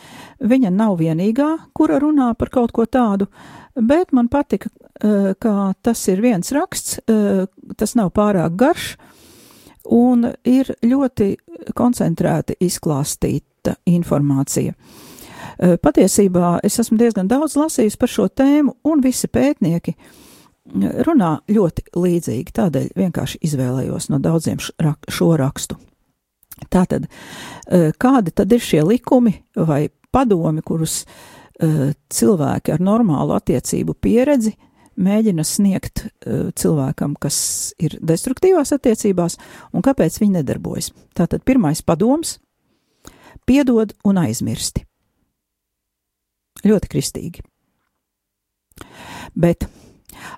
viņa 0.48 0.72
nav 0.72 0.96
vienīgā, 1.00 1.50
kura 1.76 1.98
runā 2.00 2.30
par 2.38 2.52
kaut 2.54 2.72
ko 2.76 2.86
tādu, 2.88 3.28
bet 3.76 4.14
man 4.16 4.30
patika, 4.32 4.70
eh, 5.00 5.34
ka 5.38 5.74
tas 5.82 6.06
ir 6.08 6.22
viens 6.24 6.52
raksts, 6.56 7.00
eh, 7.06 7.46
tas 7.76 7.94
nav 7.94 8.12
pārāk 8.16 8.56
garš 8.56 8.96
un 9.92 10.32
ir 10.44 10.74
ļoti 10.82 11.36
koncentrēti 11.74 12.56
izklāstīta 12.60 13.76
informācija. 13.86 14.74
Patiesībā 15.56 16.58
es 16.66 16.76
esmu 16.82 16.98
diezgan 16.98 17.28
daudz 17.30 17.54
lasījis 17.56 17.96
par 17.96 18.10
šo 18.10 18.26
tēmu, 18.28 18.74
un 18.84 19.00
visi 19.00 19.28
pētnieki 19.30 19.94
uh, 19.94 20.25
runā 21.06 21.32
ļoti 21.48 21.86
līdzīgi, 21.96 22.54
tādēļ 22.56 22.88
vienkārši 22.98 23.40
izvēlējos 23.46 24.10
no 24.12 24.20
daudziem 24.22 24.60
šo 24.60 25.30
rakstu. 25.38 25.78
Tātad, 26.72 27.06
e, 27.06 27.90
kādi 28.00 28.32
tad 28.32 28.52
ir 28.52 28.62
šie 28.64 28.80
likumi 28.86 29.34
vai 29.54 29.86
padomi, 30.16 30.62
kurus 30.64 31.02
uh, 31.04 31.90
cilvēki 32.08 32.72
ar 32.72 32.80
normālu 32.80 33.34
attiecību 33.36 33.92
pieredzi 34.00 34.54
mēģina 34.96 35.44
sniegt 35.44 36.06
uh, 36.06 36.48
cilvēkam, 36.56 37.18
kas 37.20 37.38
ir 37.82 37.98
destruktīvās 38.00 38.72
attiecībās, 38.72 39.36
un 39.76 39.84
kāpēc 39.84 40.16
viņi 40.22 40.38
nedarbojas. 40.38 40.92
Tātad 41.16 41.44
pirmais 41.44 41.84
padoms- 41.84 42.38
piedod 43.48 43.92
un 44.08 44.22
aizmirsti. 44.24 44.86
Ļoti 46.64 46.88
kristīgi. 46.88 47.44
Bet 49.36 49.68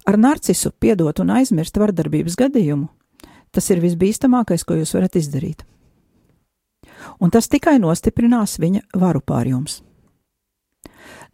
ar 0.08 0.16
narcisu 0.16 0.72
piedot 0.80 1.20
un 1.20 1.34
aizmirst 1.36 1.76
vardarbības 1.76 2.38
gadījumu, 2.40 2.88
tas 3.52 3.68
ir 3.72 3.82
visbīstamākais, 3.84 4.64
ko 4.64 4.78
jūs 4.78 4.94
varat 4.96 5.18
izdarīt. 5.20 5.64
Un 7.20 7.32
tas 7.34 7.48
tikai 7.48 7.76
nostiprinās 7.82 8.56
viņa 8.62 8.86
varu 8.96 9.20
pār 9.20 9.50
jums. 9.52 9.82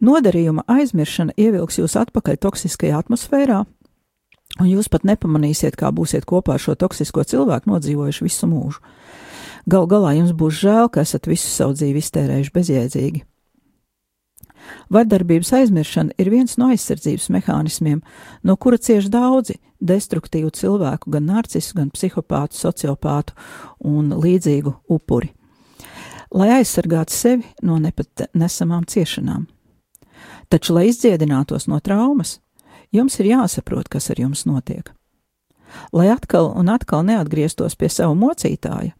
Nodarījuma 0.03 0.65
aizmiršana 0.67 1.37
ievilks 1.39 1.79
jūs 1.79 1.95
atpakaļ 1.99 2.39
toksiskajā 2.43 2.99
atmosfērā, 2.99 3.61
un 4.59 4.67
jūs 4.67 4.89
pat 4.91 5.07
nepamanīsiet, 5.07 5.77
kā 5.79 5.91
būsiet 5.95 6.27
kopā 6.27 6.57
ar 6.57 6.63
šo 6.63 6.75
toksisko 6.75 7.23
cilvēku 7.23 7.71
nodzīvojuši 7.71 8.27
visu 8.27 8.49
mūžu. 8.51 8.83
Gal 9.65 9.87
galā 9.89 10.11
jums 10.17 10.35
būs 10.35 10.59
žēl, 10.61 10.91
ka 10.91 11.01
esat 11.01 11.29
visu 11.31 11.47
savu 11.49 11.73
dzīvi 11.73 12.03
iztērējuši 12.03 12.53
bezjēdzīgi. 12.53 13.23
Vardarbības 14.93 15.51
aizmiršana 15.59 16.15
ir 16.21 16.29
viens 16.33 16.57
no 16.61 16.69
aizsardzības 16.73 17.29
mehānismiem, 17.33 18.01
no 18.43 18.55
kura 18.55 18.77
cieš 18.77 19.09
daudzi 19.13 19.57
destruktīvu 19.81 20.51
cilvēku, 20.55 21.11
gan 21.11 21.27
narcisu, 21.29 21.75
gan 21.79 21.91
psihopātu, 21.93 22.57
sociopātu 22.57 23.35
un 23.85 24.13
līdzīgu 24.21 24.73
upuri, 24.89 25.31
lai 26.31 26.51
aizsargātu 26.59 27.13
sevi 27.13 27.49
no 27.65 27.79
nesamām 27.79 28.85
ciešanām. 28.89 29.45
Taču, 30.49 30.75
lai 30.77 30.89
izdziedinātos 30.91 31.65
no 31.67 31.79
traumas, 31.81 32.39
jums 32.93 33.17
ir 33.19 33.31
jāsaprot, 33.33 33.89
kas 33.89 34.11
ar 34.13 34.21
jums 34.21 34.45
notiek. 34.45 34.91
Lai 35.91 36.07
atkal 36.13 36.51
un 36.55 36.69
atkal 36.71 37.03
neatgrieztos 37.03 37.75
pie 37.75 37.89
sava 37.89 38.13
mocītāja, 38.15 38.93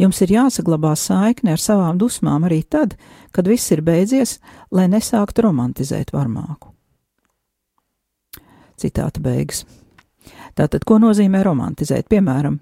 Jums 0.00 0.20
ir 0.24 0.34
jāsaglabā 0.34 0.94
saikne 0.98 1.54
ar 1.54 1.62
savām 1.62 1.98
dusmām 2.00 2.46
arī 2.48 2.62
tad, 2.62 2.96
kad 3.34 3.48
viss 3.48 3.72
ir 3.74 3.82
beidzies, 3.86 4.38
lai 4.70 4.88
nesāktu 4.90 5.46
romantizēt 5.46 6.14
varmāku. 6.14 6.72
Citāta 8.80 9.20
beigas. 9.20 9.66
Tātad, 10.56 10.84
ko 10.88 10.98
nozīmē 11.00 11.42
romantizēt? 11.44 12.08
Piemēram, 12.10 12.58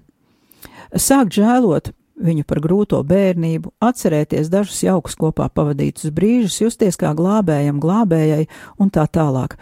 sākt 0.95 1.37
žēlot 1.39 1.93
viņu 2.19 2.43
par 2.47 2.59
grūto 2.63 2.99
bērnību, 3.07 3.71
atcerēties 3.83 4.51
dažus 4.51 4.81
jaukus 4.83 5.15
kopā 5.19 5.47
pavadītus 5.53 6.11
brīžus, 6.15 6.59
justies 6.61 6.99
kā 6.99 7.13
glābējam, 7.15 7.79
glābējai 7.81 8.47
un 8.79 8.91
tā 8.91 9.05
tālāk. 9.07 9.55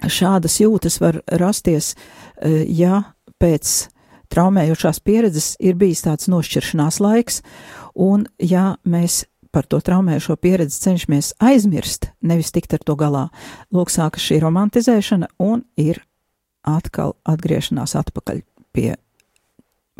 Šādas 0.00 0.56
jūtas 0.62 0.98
var 1.00 1.20
rasties, 1.40 1.94
eh, 1.94 2.64
ja 2.66 3.04
pēc 3.38 3.88
traumējošās 4.30 5.00
pieredzes 5.04 5.54
ir 5.60 5.76
bijis 5.80 6.04
tāds 6.06 6.30
nošķiršanās 6.30 7.00
laiks, 7.02 7.42
un 7.94 8.26
ja 8.38 8.76
mēs 8.84 9.24
par 9.50 9.66
to 9.66 9.80
traumējošo 9.82 10.36
pieredzi 10.38 10.78
cenšamies 10.84 11.32
aizmirst, 11.42 12.10
nevis 12.22 12.52
tikt 12.54 12.74
ar 12.76 12.84
to 12.86 12.94
galā, 12.98 13.26
lūk, 13.74 13.90
sākas 13.90 14.22
šī 14.22 14.40
romantizēšana 14.44 15.30
un 15.42 15.64
ir 15.80 16.02
atkal 16.66 17.16
atgriešanās 17.26 17.96
atpakaļ 17.98 18.42
pie 18.76 18.94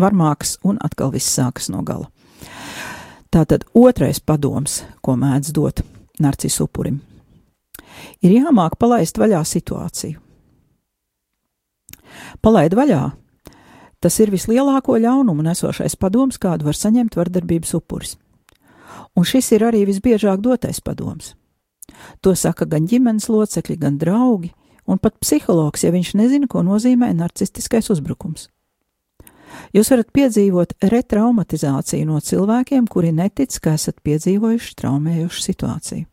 varmākas 0.00 0.56
un 0.64 0.78
atkal 0.84 1.12
viss 1.14 1.34
sākas 1.34 1.70
no 1.72 1.82
gala. 1.86 2.08
Tātad 3.30 3.66
otrais 3.76 4.20
padoms, 4.20 4.80
ko 5.02 5.14
mēdz 5.18 5.52
dot 5.54 5.82
narcis 6.22 6.58
upurim, 6.62 7.00
ir 8.22 8.34
jāmāk 8.34 8.78
palaist 8.78 9.18
vaļā 9.18 9.42
situāciju. 9.46 10.18
Palaid 12.42 12.74
vaļā 12.74 13.04
Tas 14.00 14.16
ir 14.22 14.32
vislielāko 14.32 14.96
ļaunumu 14.96 15.44
nesošais 15.44 15.98
padoms, 16.00 16.38
kādu 16.40 16.70
var 16.70 16.76
saņemt 16.76 17.18
vardarbības 17.18 17.74
upuris. 17.76 18.16
Un 19.16 19.26
šis 19.28 19.50
ir 19.52 19.66
arī 19.66 19.84
visbiežāk 19.88 20.40
dotais 20.40 20.80
padoms. 20.80 21.34
To 22.24 22.32
saka 22.32 22.64
gan 22.64 22.86
ģimenes 22.88 23.28
locekļi, 23.28 23.76
gan 23.76 23.98
draugi, 24.00 24.54
un 24.88 24.98
pat 24.98 25.18
psihologs, 25.20 25.84
ja 25.84 25.92
viņš 25.92 26.14
nezina, 26.16 26.48
ko 26.48 26.62
nozīmē 26.64 27.12
narcistiskais 27.18 27.90
uzbrukums. 27.92 28.48
Jūs 29.74 29.90
varat 29.92 30.08
piedzīvot 30.14 30.76
retraumatizāciju 30.92 32.06
no 32.08 32.20
cilvēkiem, 32.24 32.86
kuri 32.90 33.12
netic, 33.12 33.58
ka 33.62 33.74
esat 33.76 34.00
piedzīvojuši 34.06 34.76
traumējošu 34.80 35.44
situāciju. 35.44 36.06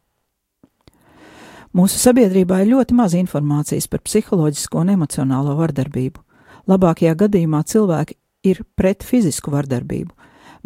Mūsu 1.77 1.99
sabiedrībā 2.01 2.63
ir 2.63 2.71
ļoti 2.73 2.95
maz 2.97 3.13
informācijas 3.17 3.89
par 3.91 4.01
psiholoģisko 4.05 4.81
un 4.81 4.95
emocionālo 4.95 5.53
vardarbību, 5.59 6.23
Labākajā 6.67 7.15
gadījumā 7.15 7.63
cilvēki 7.63 8.17
ir 8.47 8.63
pret 8.75 9.03
fizisku 9.07 9.51
vardarbību, 9.53 10.11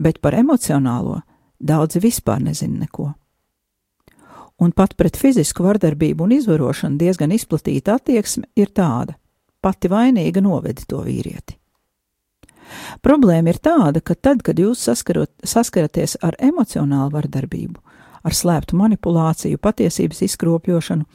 bet 0.01 0.21
par 0.21 0.35
emocionālo 0.37 1.21
daudzi 1.59 2.01
vispār 2.01 2.41
nezina 2.41 2.85
neko. 2.85 3.11
Un 4.61 4.73
pat 4.77 4.93
pret 4.97 5.17
fizisku 5.17 5.65
vardarbību 5.65 6.25
un 6.25 6.35
izvarošanu 6.37 6.99
diezgan 7.01 7.33
izplatīta 7.33 7.97
attieksme 7.97 8.49
ir 8.55 8.69
tāda: 8.73 9.15
pati 9.61 9.89
vainīga 9.89 10.41
novedi 10.41 10.85
to 10.89 11.01
vīrieti. 11.05 11.57
Problēma 13.03 13.51
ir 13.51 13.59
tāda, 13.59 14.01
ka 14.01 14.15
tad, 14.15 14.43
kad 14.45 14.59
jūs 14.59 14.85
saskarot, 14.87 15.31
saskaraties 15.43 16.17
ar 16.23 16.37
emocionālu 16.39 17.11
vardarbību, 17.17 17.81
ar 18.25 18.35
slēptu 18.35 18.77
manipulāciju, 18.79 19.59
patiesības 19.61 20.23
izkropļošanu, 20.27 21.05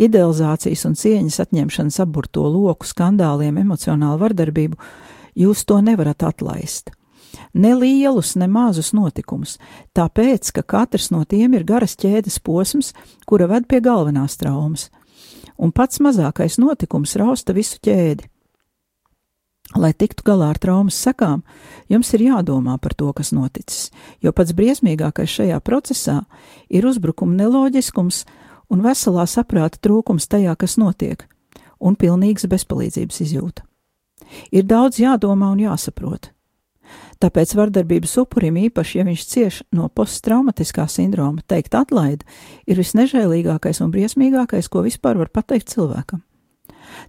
idealizācijas 0.00 0.86
un 0.88 0.96
cieņas 1.00 1.40
atņemšanas 1.46 2.00
aburto 2.04 2.46
loku, 2.48 2.88
skandāliem, 2.88 3.60
emocionālu 3.62 4.20
vardarbību, 4.22 4.80
jūs 5.40 5.64
to 5.68 5.80
nevarat 5.84 6.24
atlaist. 6.28 6.92
Ne 7.54 7.74
lielus, 7.78 8.34
ne 8.38 8.46
mazus 8.50 8.92
notikumus, 8.94 9.56
tāpēc, 9.94 10.50
ka 10.54 10.62
katrs 10.62 11.10
no 11.14 11.22
tiem 11.24 11.54
ir 11.58 11.66
garas 11.66 11.96
ķēdes 11.98 12.40
posms, 12.46 12.92
kura 13.26 13.48
ved 13.50 13.68
pie 13.70 13.82
galvenās 13.84 14.38
traumas, 14.40 14.88
un 15.58 15.74
pats 15.74 16.02
mazākais 16.02 16.58
notikums 16.62 17.16
rausta 17.18 17.54
visu 17.56 17.78
ķēdi. 17.82 18.29
Lai 19.78 19.92
tiktu 19.94 20.24
galā 20.26 20.48
ar 20.50 20.58
traumas 20.58 20.96
sekām, 20.98 21.44
jums 21.88 22.08
ir 22.16 22.24
jādomā 22.26 22.74
par 22.82 22.94
to, 22.98 23.12
kas 23.14 23.30
noticis, 23.30 23.92
jo 24.18 24.32
pats 24.34 24.54
briesmīgākais 24.58 25.30
šajā 25.30 25.60
procesā 25.62 26.24
ir 26.66 26.88
uzbrukuma 26.90 27.36
neloģiskums 27.38 28.24
un 28.70 28.82
veselā 28.82 29.28
saprāta 29.30 29.78
trūkums 29.78 30.26
tajā, 30.26 30.56
kas 30.58 30.74
notiek, 30.80 31.22
un 31.78 31.94
pilnīgas 31.94 32.48
bezpalīdzības 32.50 33.22
izjūta. 33.22 33.62
Ir 34.50 34.66
daudz 34.66 34.98
jādomā 34.98 35.52
un 35.54 35.62
jāsaprot. 35.62 36.32
Tāpēc 37.20 37.52
vardarbības 37.54 38.16
upurim, 38.22 38.56
īpaši, 38.66 38.98
ja 38.98 39.04
viņš 39.06 39.24
cieš 39.28 39.60
no 39.76 39.86
posttraumatiskā 39.92 40.86
sindroma, 40.90 41.44
teikt 41.46 41.76
atlaida, 41.78 42.26
ir 42.66 42.80
visnežēlīgākais 42.80 43.82
un 43.84 43.92
briesmīgākais, 43.94 44.70
ko 44.72 44.82
vispār 44.86 45.20
var 45.20 45.30
pateikt 45.30 45.70
cilvēkam. 45.74 46.24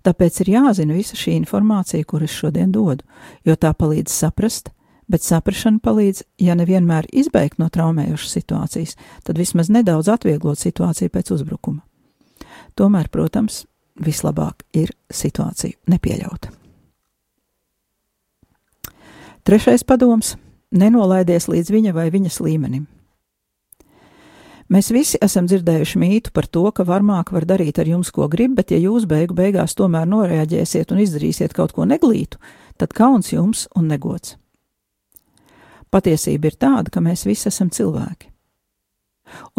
Tāpēc 0.06 0.41
ir 0.44 0.54
jāzina 0.56 0.96
visa 0.98 1.17
šī 1.17 1.36
informācija, 1.39 2.06
kuras 2.06 2.34
šodien 2.34 2.72
dodu, 2.72 3.04
jo 3.46 3.56
tā 3.56 3.74
palīdz 3.78 4.13
saprast, 4.13 4.72
bet 5.12 5.26
saprašana 5.26 5.82
palīdz, 5.84 6.24
ja 6.39 6.56
nevienmēr 6.56 7.10
izbeigt 7.12 7.60
no 7.60 7.67
traumējošas 7.70 8.38
situācijas, 8.38 8.96
tad 9.28 9.41
vismaz 9.41 9.70
nedaudz 9.74 10.12
atvieglot 10.12 10.62
situāciju 10.62 11.12
pēc 11.12 11.34
uzbrukuma. 11.36 11.84
Tomēr, 12.80 13.10
protams, 13.12 13.65
vislabāk 14.00 14.63
ir 14.78 14.94
situāciju 15.12 15.78
nepieļaut. 15.91 16.50
Trešais 19.44 19.84
padoms- 19.84 20.36
nenolaidies 20.82 21.48
līdz 21.50 21.72
viņa 21.74 21.94
vai 21.94 22.10
viņas 22.12 22.39
līmenim. 22.39 22.88
Mēs 24.71 24.88
visi 24.95 25.19
esam 25.19 25.49
dzirdējuši 25.51 25.99
mītu 25.99 26.31
par 26.31 26.45
to, 26.47 26.63
ka 26.71 26.86
varmāk 26.88 27.34
var 27.36 27.43
darīt 27.43 27.81
ar 27.81 27.89
jums, 27.91 28.12
ko 28.15 28.29
grib, 28.31 28.53
bet 28.55 28.71
ja 28.71 28.77
jūs 28.79 29.03
beigu 29.10 29.36
beigās 29.36 29.75
tomēr 29.75 30.05
noreaģēsiet 30.07 30.93
un 30.95 31.01
izdarīsiet 31.03 31.51
kaut 31.57 31.73
ko 31.75 31.84
neglītu, 31.89 32.39
tad 32.79 32.95
kauns 32.95 33.34
jums 33.34 33.65
un 33.75 33.89
negods. 33.91 34.38
Patiesība 35.91 36.47
ir 36.47 36.55
tāda, 36.55 36.88
ka 36.88 37.03
mēs 37.03 37.25
visi 37.27 37.49
esam 37.51 37.67
cilvēki. 37.67 38.29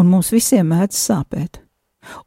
Un 0.01 0.09
mums 0.09 0.33
visiem 0.33 0.73
mēdz 0.73 0.97
sāpēt, 0.97 1.61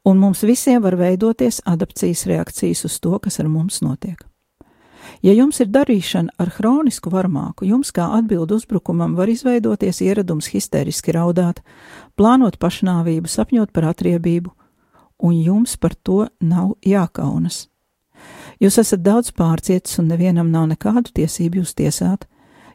un 0.06 0.22
mums 0.22 0.46
visiem 0.46 0.78
var 0.86 0.94
veidoties 0.98 1.64
adapcijas 1.66 2.22
reakcijas 2.30 2.86
uz 2.86 3.00
to, 3.02 3.18
kas 3.18 3.42
ar 3.42 3.50
mums 3.50 3.82
notiek. 3.82 4.22
Ja 5.22 5.32
jums 5.34 5.60
ir 5.60 5.70
darīšana 5.72 6.36
ar 6.38 6.52
hronisku 6.58 7.10
varmāku, 7.10 7.66
jums 7.66 7.92
kā 7.94 8.08
atbildu 8.18 8.58
uzbrukumam 8.60 9.16
var 9.16 9.30
izveidoties 9.32 10.02
ieradums 10.04 10.50
histēriski 10.52 11.14
raudāt, 11.16 11.62
plānot 12.16 12.58
pašnāvību, 12.62 13.30
sapņot 13.30 13.72
par 13.72 13.90
atriebību, 13.92 14.52
un 15.22 15.34
jums 15.40 15.76
par 15.80 15.94
to 15.94 16.26
nav 16.40 16.76
jākaunas. 16.84 17.66
Jūs 18.60 18.78
esat 18.80 19.02
daudz 19.04 19.32
pārcietis 19.36 19.98
un 20.00 20.08
nevienam 20.12 20.50
nav 20.52 20.68
nekādu 20.70 21.12
tiesību 21.16 21.60
jūs 21.60 21.74
tiesāt, 21.76 22.24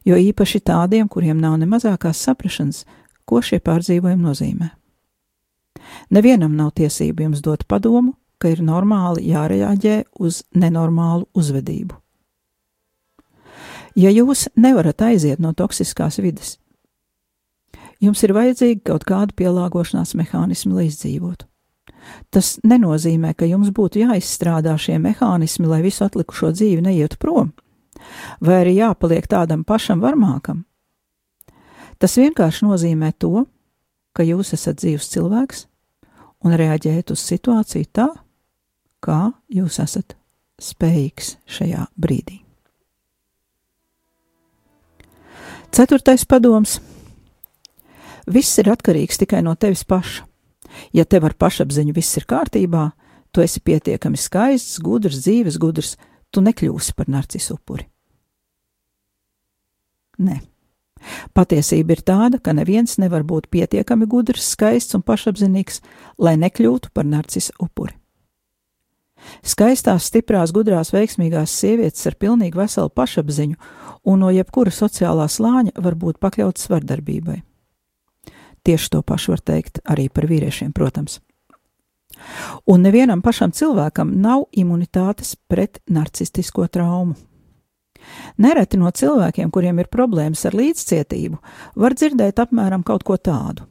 jo 0.06 0.18
īpaši 0.18 0.62
tādiem, 0.66 1.10
kuriem 1.10 1.40
nav 1.42 1.58
ne 1.62 1.70
mazākās 1.70 2.22
saprašanas, 2.22 2.86
ko 3.26 3.42
šie 3.42 3.62
pārdzīvojumi 3.64 4.28
nozīmē. 4.28 4.70
Nevienam 6.12 6.56
nav 6.58 6.74
tiesību 6.78 7.26
jums 7.26 7.42
dot 7.42 7.66
padomu, 7.70 8.14
ka 8.42 8.52
ir 8.52 8.62
normāli 8.66 9.30
jārēģē 9.32 9.98
uz 10.20 10.42
nenormālu 10.58 11.28
uzvedību. 11.38 11.98
Ja 13.96 14.12
jūs 14.14 14.48
nevarat 14.56 15.02
aiziet 15.04 15.42
no 15.44 15.52
toksiskās 15.58 16.22
vides, 16.24 16.56
jums 18.00 18.24
ir 18.24 18.34
vajadzīgi 18.36 18.84
kaut 18.88 19.06
kādi 19.08 19.36
pielāgošanās 19.42 20.16
mehānismi, 20.16 20.76
lai 20.78 20.88
izdzīvotu. 20.88 21.48
Tas 22.34 22.56
nenozīmē, 22.66 23.34
ka 23.38 23.46
jums 23.46 23.70
būtu 23.76 24.02
jāizstrādā 24.02 24.74
šie 24.80 24.98
mehānismi, 25.02 25.68
lai 25.70 25.82
visu 25.84 26.06
atlikušo 26.08 26.52
dzīvi 26.56 26.82
neietu 26.86 27.20
prom, 27.22 27.52
vai 28.42 28.62
arī 28.64 28.78
jāpaliek 28.80 29.28
tādam 29.30 29.66
pašam 29.68 30.02
varmākam. 30.02 30.64
Tas 32.02 32.18
vienkārši 32.18 32.66
nozīmē 32.66 33.12
to, 33.22 33.46
ka 34.18 34.26
jūs 34.26 34.56
esat 34.58 34.82
dzīves 34.82 35.12
cilvēks 35.14 35.66
un 36.42 36.58
reaģējat 36.58 37.14
uz 37.14 37.22
situāciju 37.22 37.92
tā, 37.94 38.08
kā 39.04 39.22
jūs 39.54 39.78
esat 39.84 40.18
spējīgs 40.62 41.36
šajā 41.46 41.86
brīdī. 42.02 42.42
Ceturtais 45.72 46.26
padoms. 46.28 46.82
Viss 48.28 48.60
ir 48.60 48.68
atkarīgs 48.74 49.22
tikai 49.22 49.40
no 49.46 49.54
tevis 49.56 49.86
paša. 49.88 50.26
Ja 50.96 51.06
tev 51.08 51.30
ar 51.30 51.36
pašapziņu 51.40 51.96
viss 51.96 52.18
ir 52.20 52.26
kārtībā, 52.28 52.90
tu 53.32 53.44
esi 53.44 53.64
pietiekami 53.64 54.20
skaists, 54.20 54.82
gudrs, 54.84 55.22
dzīves 55.24 55.58
gudrs, 55.60 55.96
tu 56.32 56.44
nekļūsi 56.44 56.96
par 56.96 57.08
narcisu 57.12 57.56
upuri. 57.56 57.88
Nē. 60.20 60.42
Patiesība 61.34 61.96
ir 61.96 62.04
tāda, 62.06 62.38
ka 62.44 62.54
neviens 62.54 63.00
nevar 63.02 63.24
būt 63.28 63.48
pietiekami 63.52 64.06
gudrs, 64.12 64.52
skaists 64.54 64.96
un 65.00 65.08
pašapziņīgs, 65.08 65.82
lai 66.20 66.36
nekļūtu 66.40 66.92
par 66.94 67.08
narcisa 67.08 67.56
upuri. 67.64 67.96
Skaistās, 69.46 70.08
stiprās, 70.10 70.52
gudrās, 70.54 70.92
veiksmīgās 70.94 71.54
sievietes 71.54 72.06
ar 72.10 72.18
pilnīgi 72.20 72.58
veselu 72.58 72.90
pašapziņu 72.90 73.58
un 74.04 74.24
no 74.24 74.30
jebkura 74.34 74.74
sociālā 74.74 75.28
slāņa 75.30 75.76
var 75.82 75.96
būt 75.96 76.20
pakļautas 76.22 76.70
vardarbībai. 76.72 77.42
Tieši 78.62 78.94
to 78.94 79.02
pašu 79.02 79.34
var 79.36 79.42
teikt 79.42 79.82
arī 79.90 80.08
par 80.10 80.28
vīriešiem, 80.30 80.74
protams. 80.74 81.20
Un 82.70 82.84
nevienam 82.86 83.22
pašam 83.26 83.54
cilvēkam 83.56 84.14
nav 84.22 84.46
imunitātes 84.52 85.36
pret 85.50 85.80
narcistisko 85.90 86.68
traumu. 86.68 87.16
Nereti 88.42 88.80
no 88.82 88.90
cilvēkiem, 88.90 89.52
kuriem 89.54 89.80
ir 89.82 89.90
problēmas 89.94 90.44
ar 90.50 90.58
līdzcietību, 90.58 91.38
var 91.76 91.96
dzirdēt 91.98 92.42
apmēram 92.42 92.84
kaut 92.86 93.06
ko 93.06 93.18
tādu. 93.18 93.68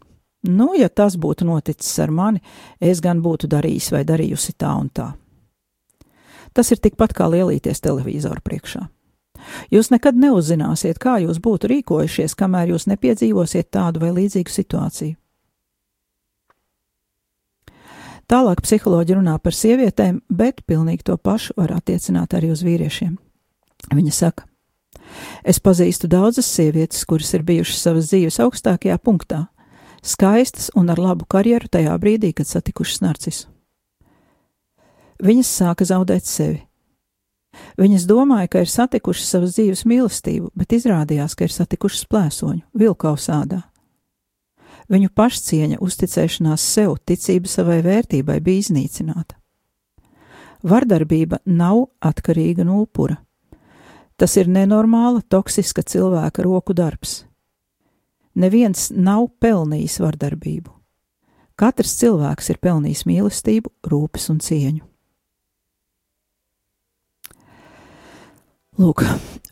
Nu, 0.47 0.71
ja 0.79 0.89
tas 0.89 1.19
būtu 1.21 1.45
noticis 1.45 1.99
ar 2.01 2.13
mani, 2.15 2.41
es 2.81 3.03
gan 3.05 3.21
būtu 3.21 3.51
darījis 3.51 3.91
vai 3.93 4.05
darījusi 4.09 4.55
tā 4.57 4.71
un 4.79 4.89
tā. 4.89 5.11
Tas 6.57 6.71
ir 6.73 6.81
tikpat 6.83 7.13
kā 7.15 7.29
lielīties 7.31 7.83
televizoru 7.85 8.41
priekšā. 8.43 8.87
Jūs 9.73 9.91
nekad 9.93 10.19
neuzzināsiet, 10.21 10.99
kā 11.01 11.19
jūs 11.25 11.41
būtu 11.43 11.71
rīkojušies, 11.71 12.37
kamēr 12.39 12.75
jūs 12.75 12.87
nepiedzīvosiet 12.91 13.71
tādu 13.73 14.03
vai 14.03 14.13
līdzīgu 14.17 14.53
situāciju. 14.53 15.17
Tālāk 18.31 18.61
psiholoģi 18.63 19.17
runā 19.19 19.35
par 19.43 19.57
sievietēm, 19.59 20.21
bet 20.31 20.63
pilnīgi 20.63 21.03
to 21.09 21.17
pašu 21.19 21.57
var 21.59 21.73
attiecināt 21.75 22.37
arī 22.39 22.53
uz 22.55 22.63
vīriešiem. 22.63 23.17
Viņa 23.91 24.13
saka, 24.15 24.45
es 25.43 25.59
pazīstu 25.59 26.07
daudzas 26.11 26.47
sievietes, 26.47 27.03
kuras 27.11 27.33
ir 27.35 27.43
bijušas 27.49 27.83
savas 27.89 28.13
dzīves 28.13 28.39
augstākajā 28.45 29.01
punktā, 29.03 29.49
skaistas 30.07 30.71
un 30.79 30.93
ar 30.95 31.03
labu 31.03 31.27
karjeru 31.27 31.67
tajā 31.75 31.97
brīdī, 31.99 32.31
kad 32.37 32.47
satikušas 32.47 33.03
narcisu. 33.03 33.49
Viņas 35.21 35.51
sāka 35.51 35.85
zaudēt 35.85 36.25
sevi. 36.25 36.63
Viņas 37.81 38.07
domāja, 38.07 38.49
ka 38.51 38.63
ir 38.65 38.71
satikušas 38.71 39.33
savas 39.35 39.57
dzīves 39.57 39.87
mīlestību, 39.89 40.53
bet 40.59 40.75
izrādījās, 40.77 41.35
ka 41.35 41.47
ir 41.47 41.55
satikušas 41.55 42.07
plēsoņu, 42.11 42.63
vilkausādā. 42.77 43.63
Viņu 44.91 45.11
pašcieņa, 45.15 45.79
uzticēšanās 45.83 46.63
sev, 46.75 46.97
ticība 47.07 47.51
savai 47.51 47.79
vērtībai 47.87 48.41
bija 48.43 48.65
iznīcināta. 48.65 49.37
Vardarbība 50.67 51.41
nav 51.47 51.87
atkarīga 52.05 52.67
no 52.69 52.83
upura. 52.83 53.17
Tas 54.21 54.37
ir 54.37 54.51
nenormāla, 54.53 55.23
toksiska 55.33 55.87
cilvēka 55.87 56.45
roku 56.45 56.75
darbs. 56.77 57.23
Neviens 58.37 58.91
nav 58.93 59.31
pelnījis 59.41 59.97
vardarbību. 60.03 60.75
Katrs 61.57 61.97
cilvēks 62.01 62.53
ir 62.53 62.61
pelnījis 62.61 63.07
mīlestību, 63.09 63.73
rūpes 63.89 64.29
un 64.33 64.39
cieņu. 64.45 64.90
Lūk, 68.81 69.03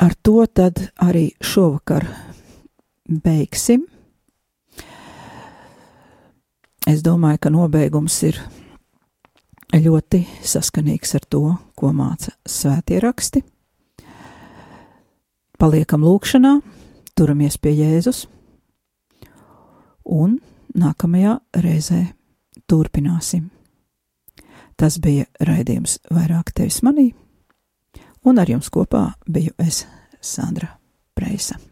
ar 0.01 0.15
to 0.25 0.41
tad 0.57 0.79
arī 1.05 1.27
šovakar 1.45 2.07
beigsim. 3.05 3.83
Es 6.89 7.03
domāju, 7.05 7.43
ka 7.45 7.53
nobeigums 7.53 8.17
ir 8.25 8.39
ļoti 9.75 10.23
saskanīgs 10.41 11.13
ar 11.21 11.29
to, 11.29 11.43
ko 11.77 11.93
māca 11.93 12.33
svētie 12.49 13.03
raksti. 13.05 13.45
Paliekam 15.61 16.09
lūkšanā, 16.09 16.57
turamies 17.13 17.61
pie 17.61 17.77
Jēzus, 17.83 18.25
un 20.09 20.39
nākamajā 20.73 21.37
reizē 21.69 22.07
turpināsim. 22.65 23.51
Tas 24.81 24.97
bija 24.97 25.29
raidījums 25.37 26.01
vairāk 26.09 26.57
tevis 26.57 26.81
manī 26.81 27.11
un 28.29 28.39
ar 28.41 28.51
jums 28.51 28.69
kopā 28.73 29.07
biju 29.27 29.57
es, 29.65 29.85
Sandra 30.21 30.75
Preisa. 31.17 31.68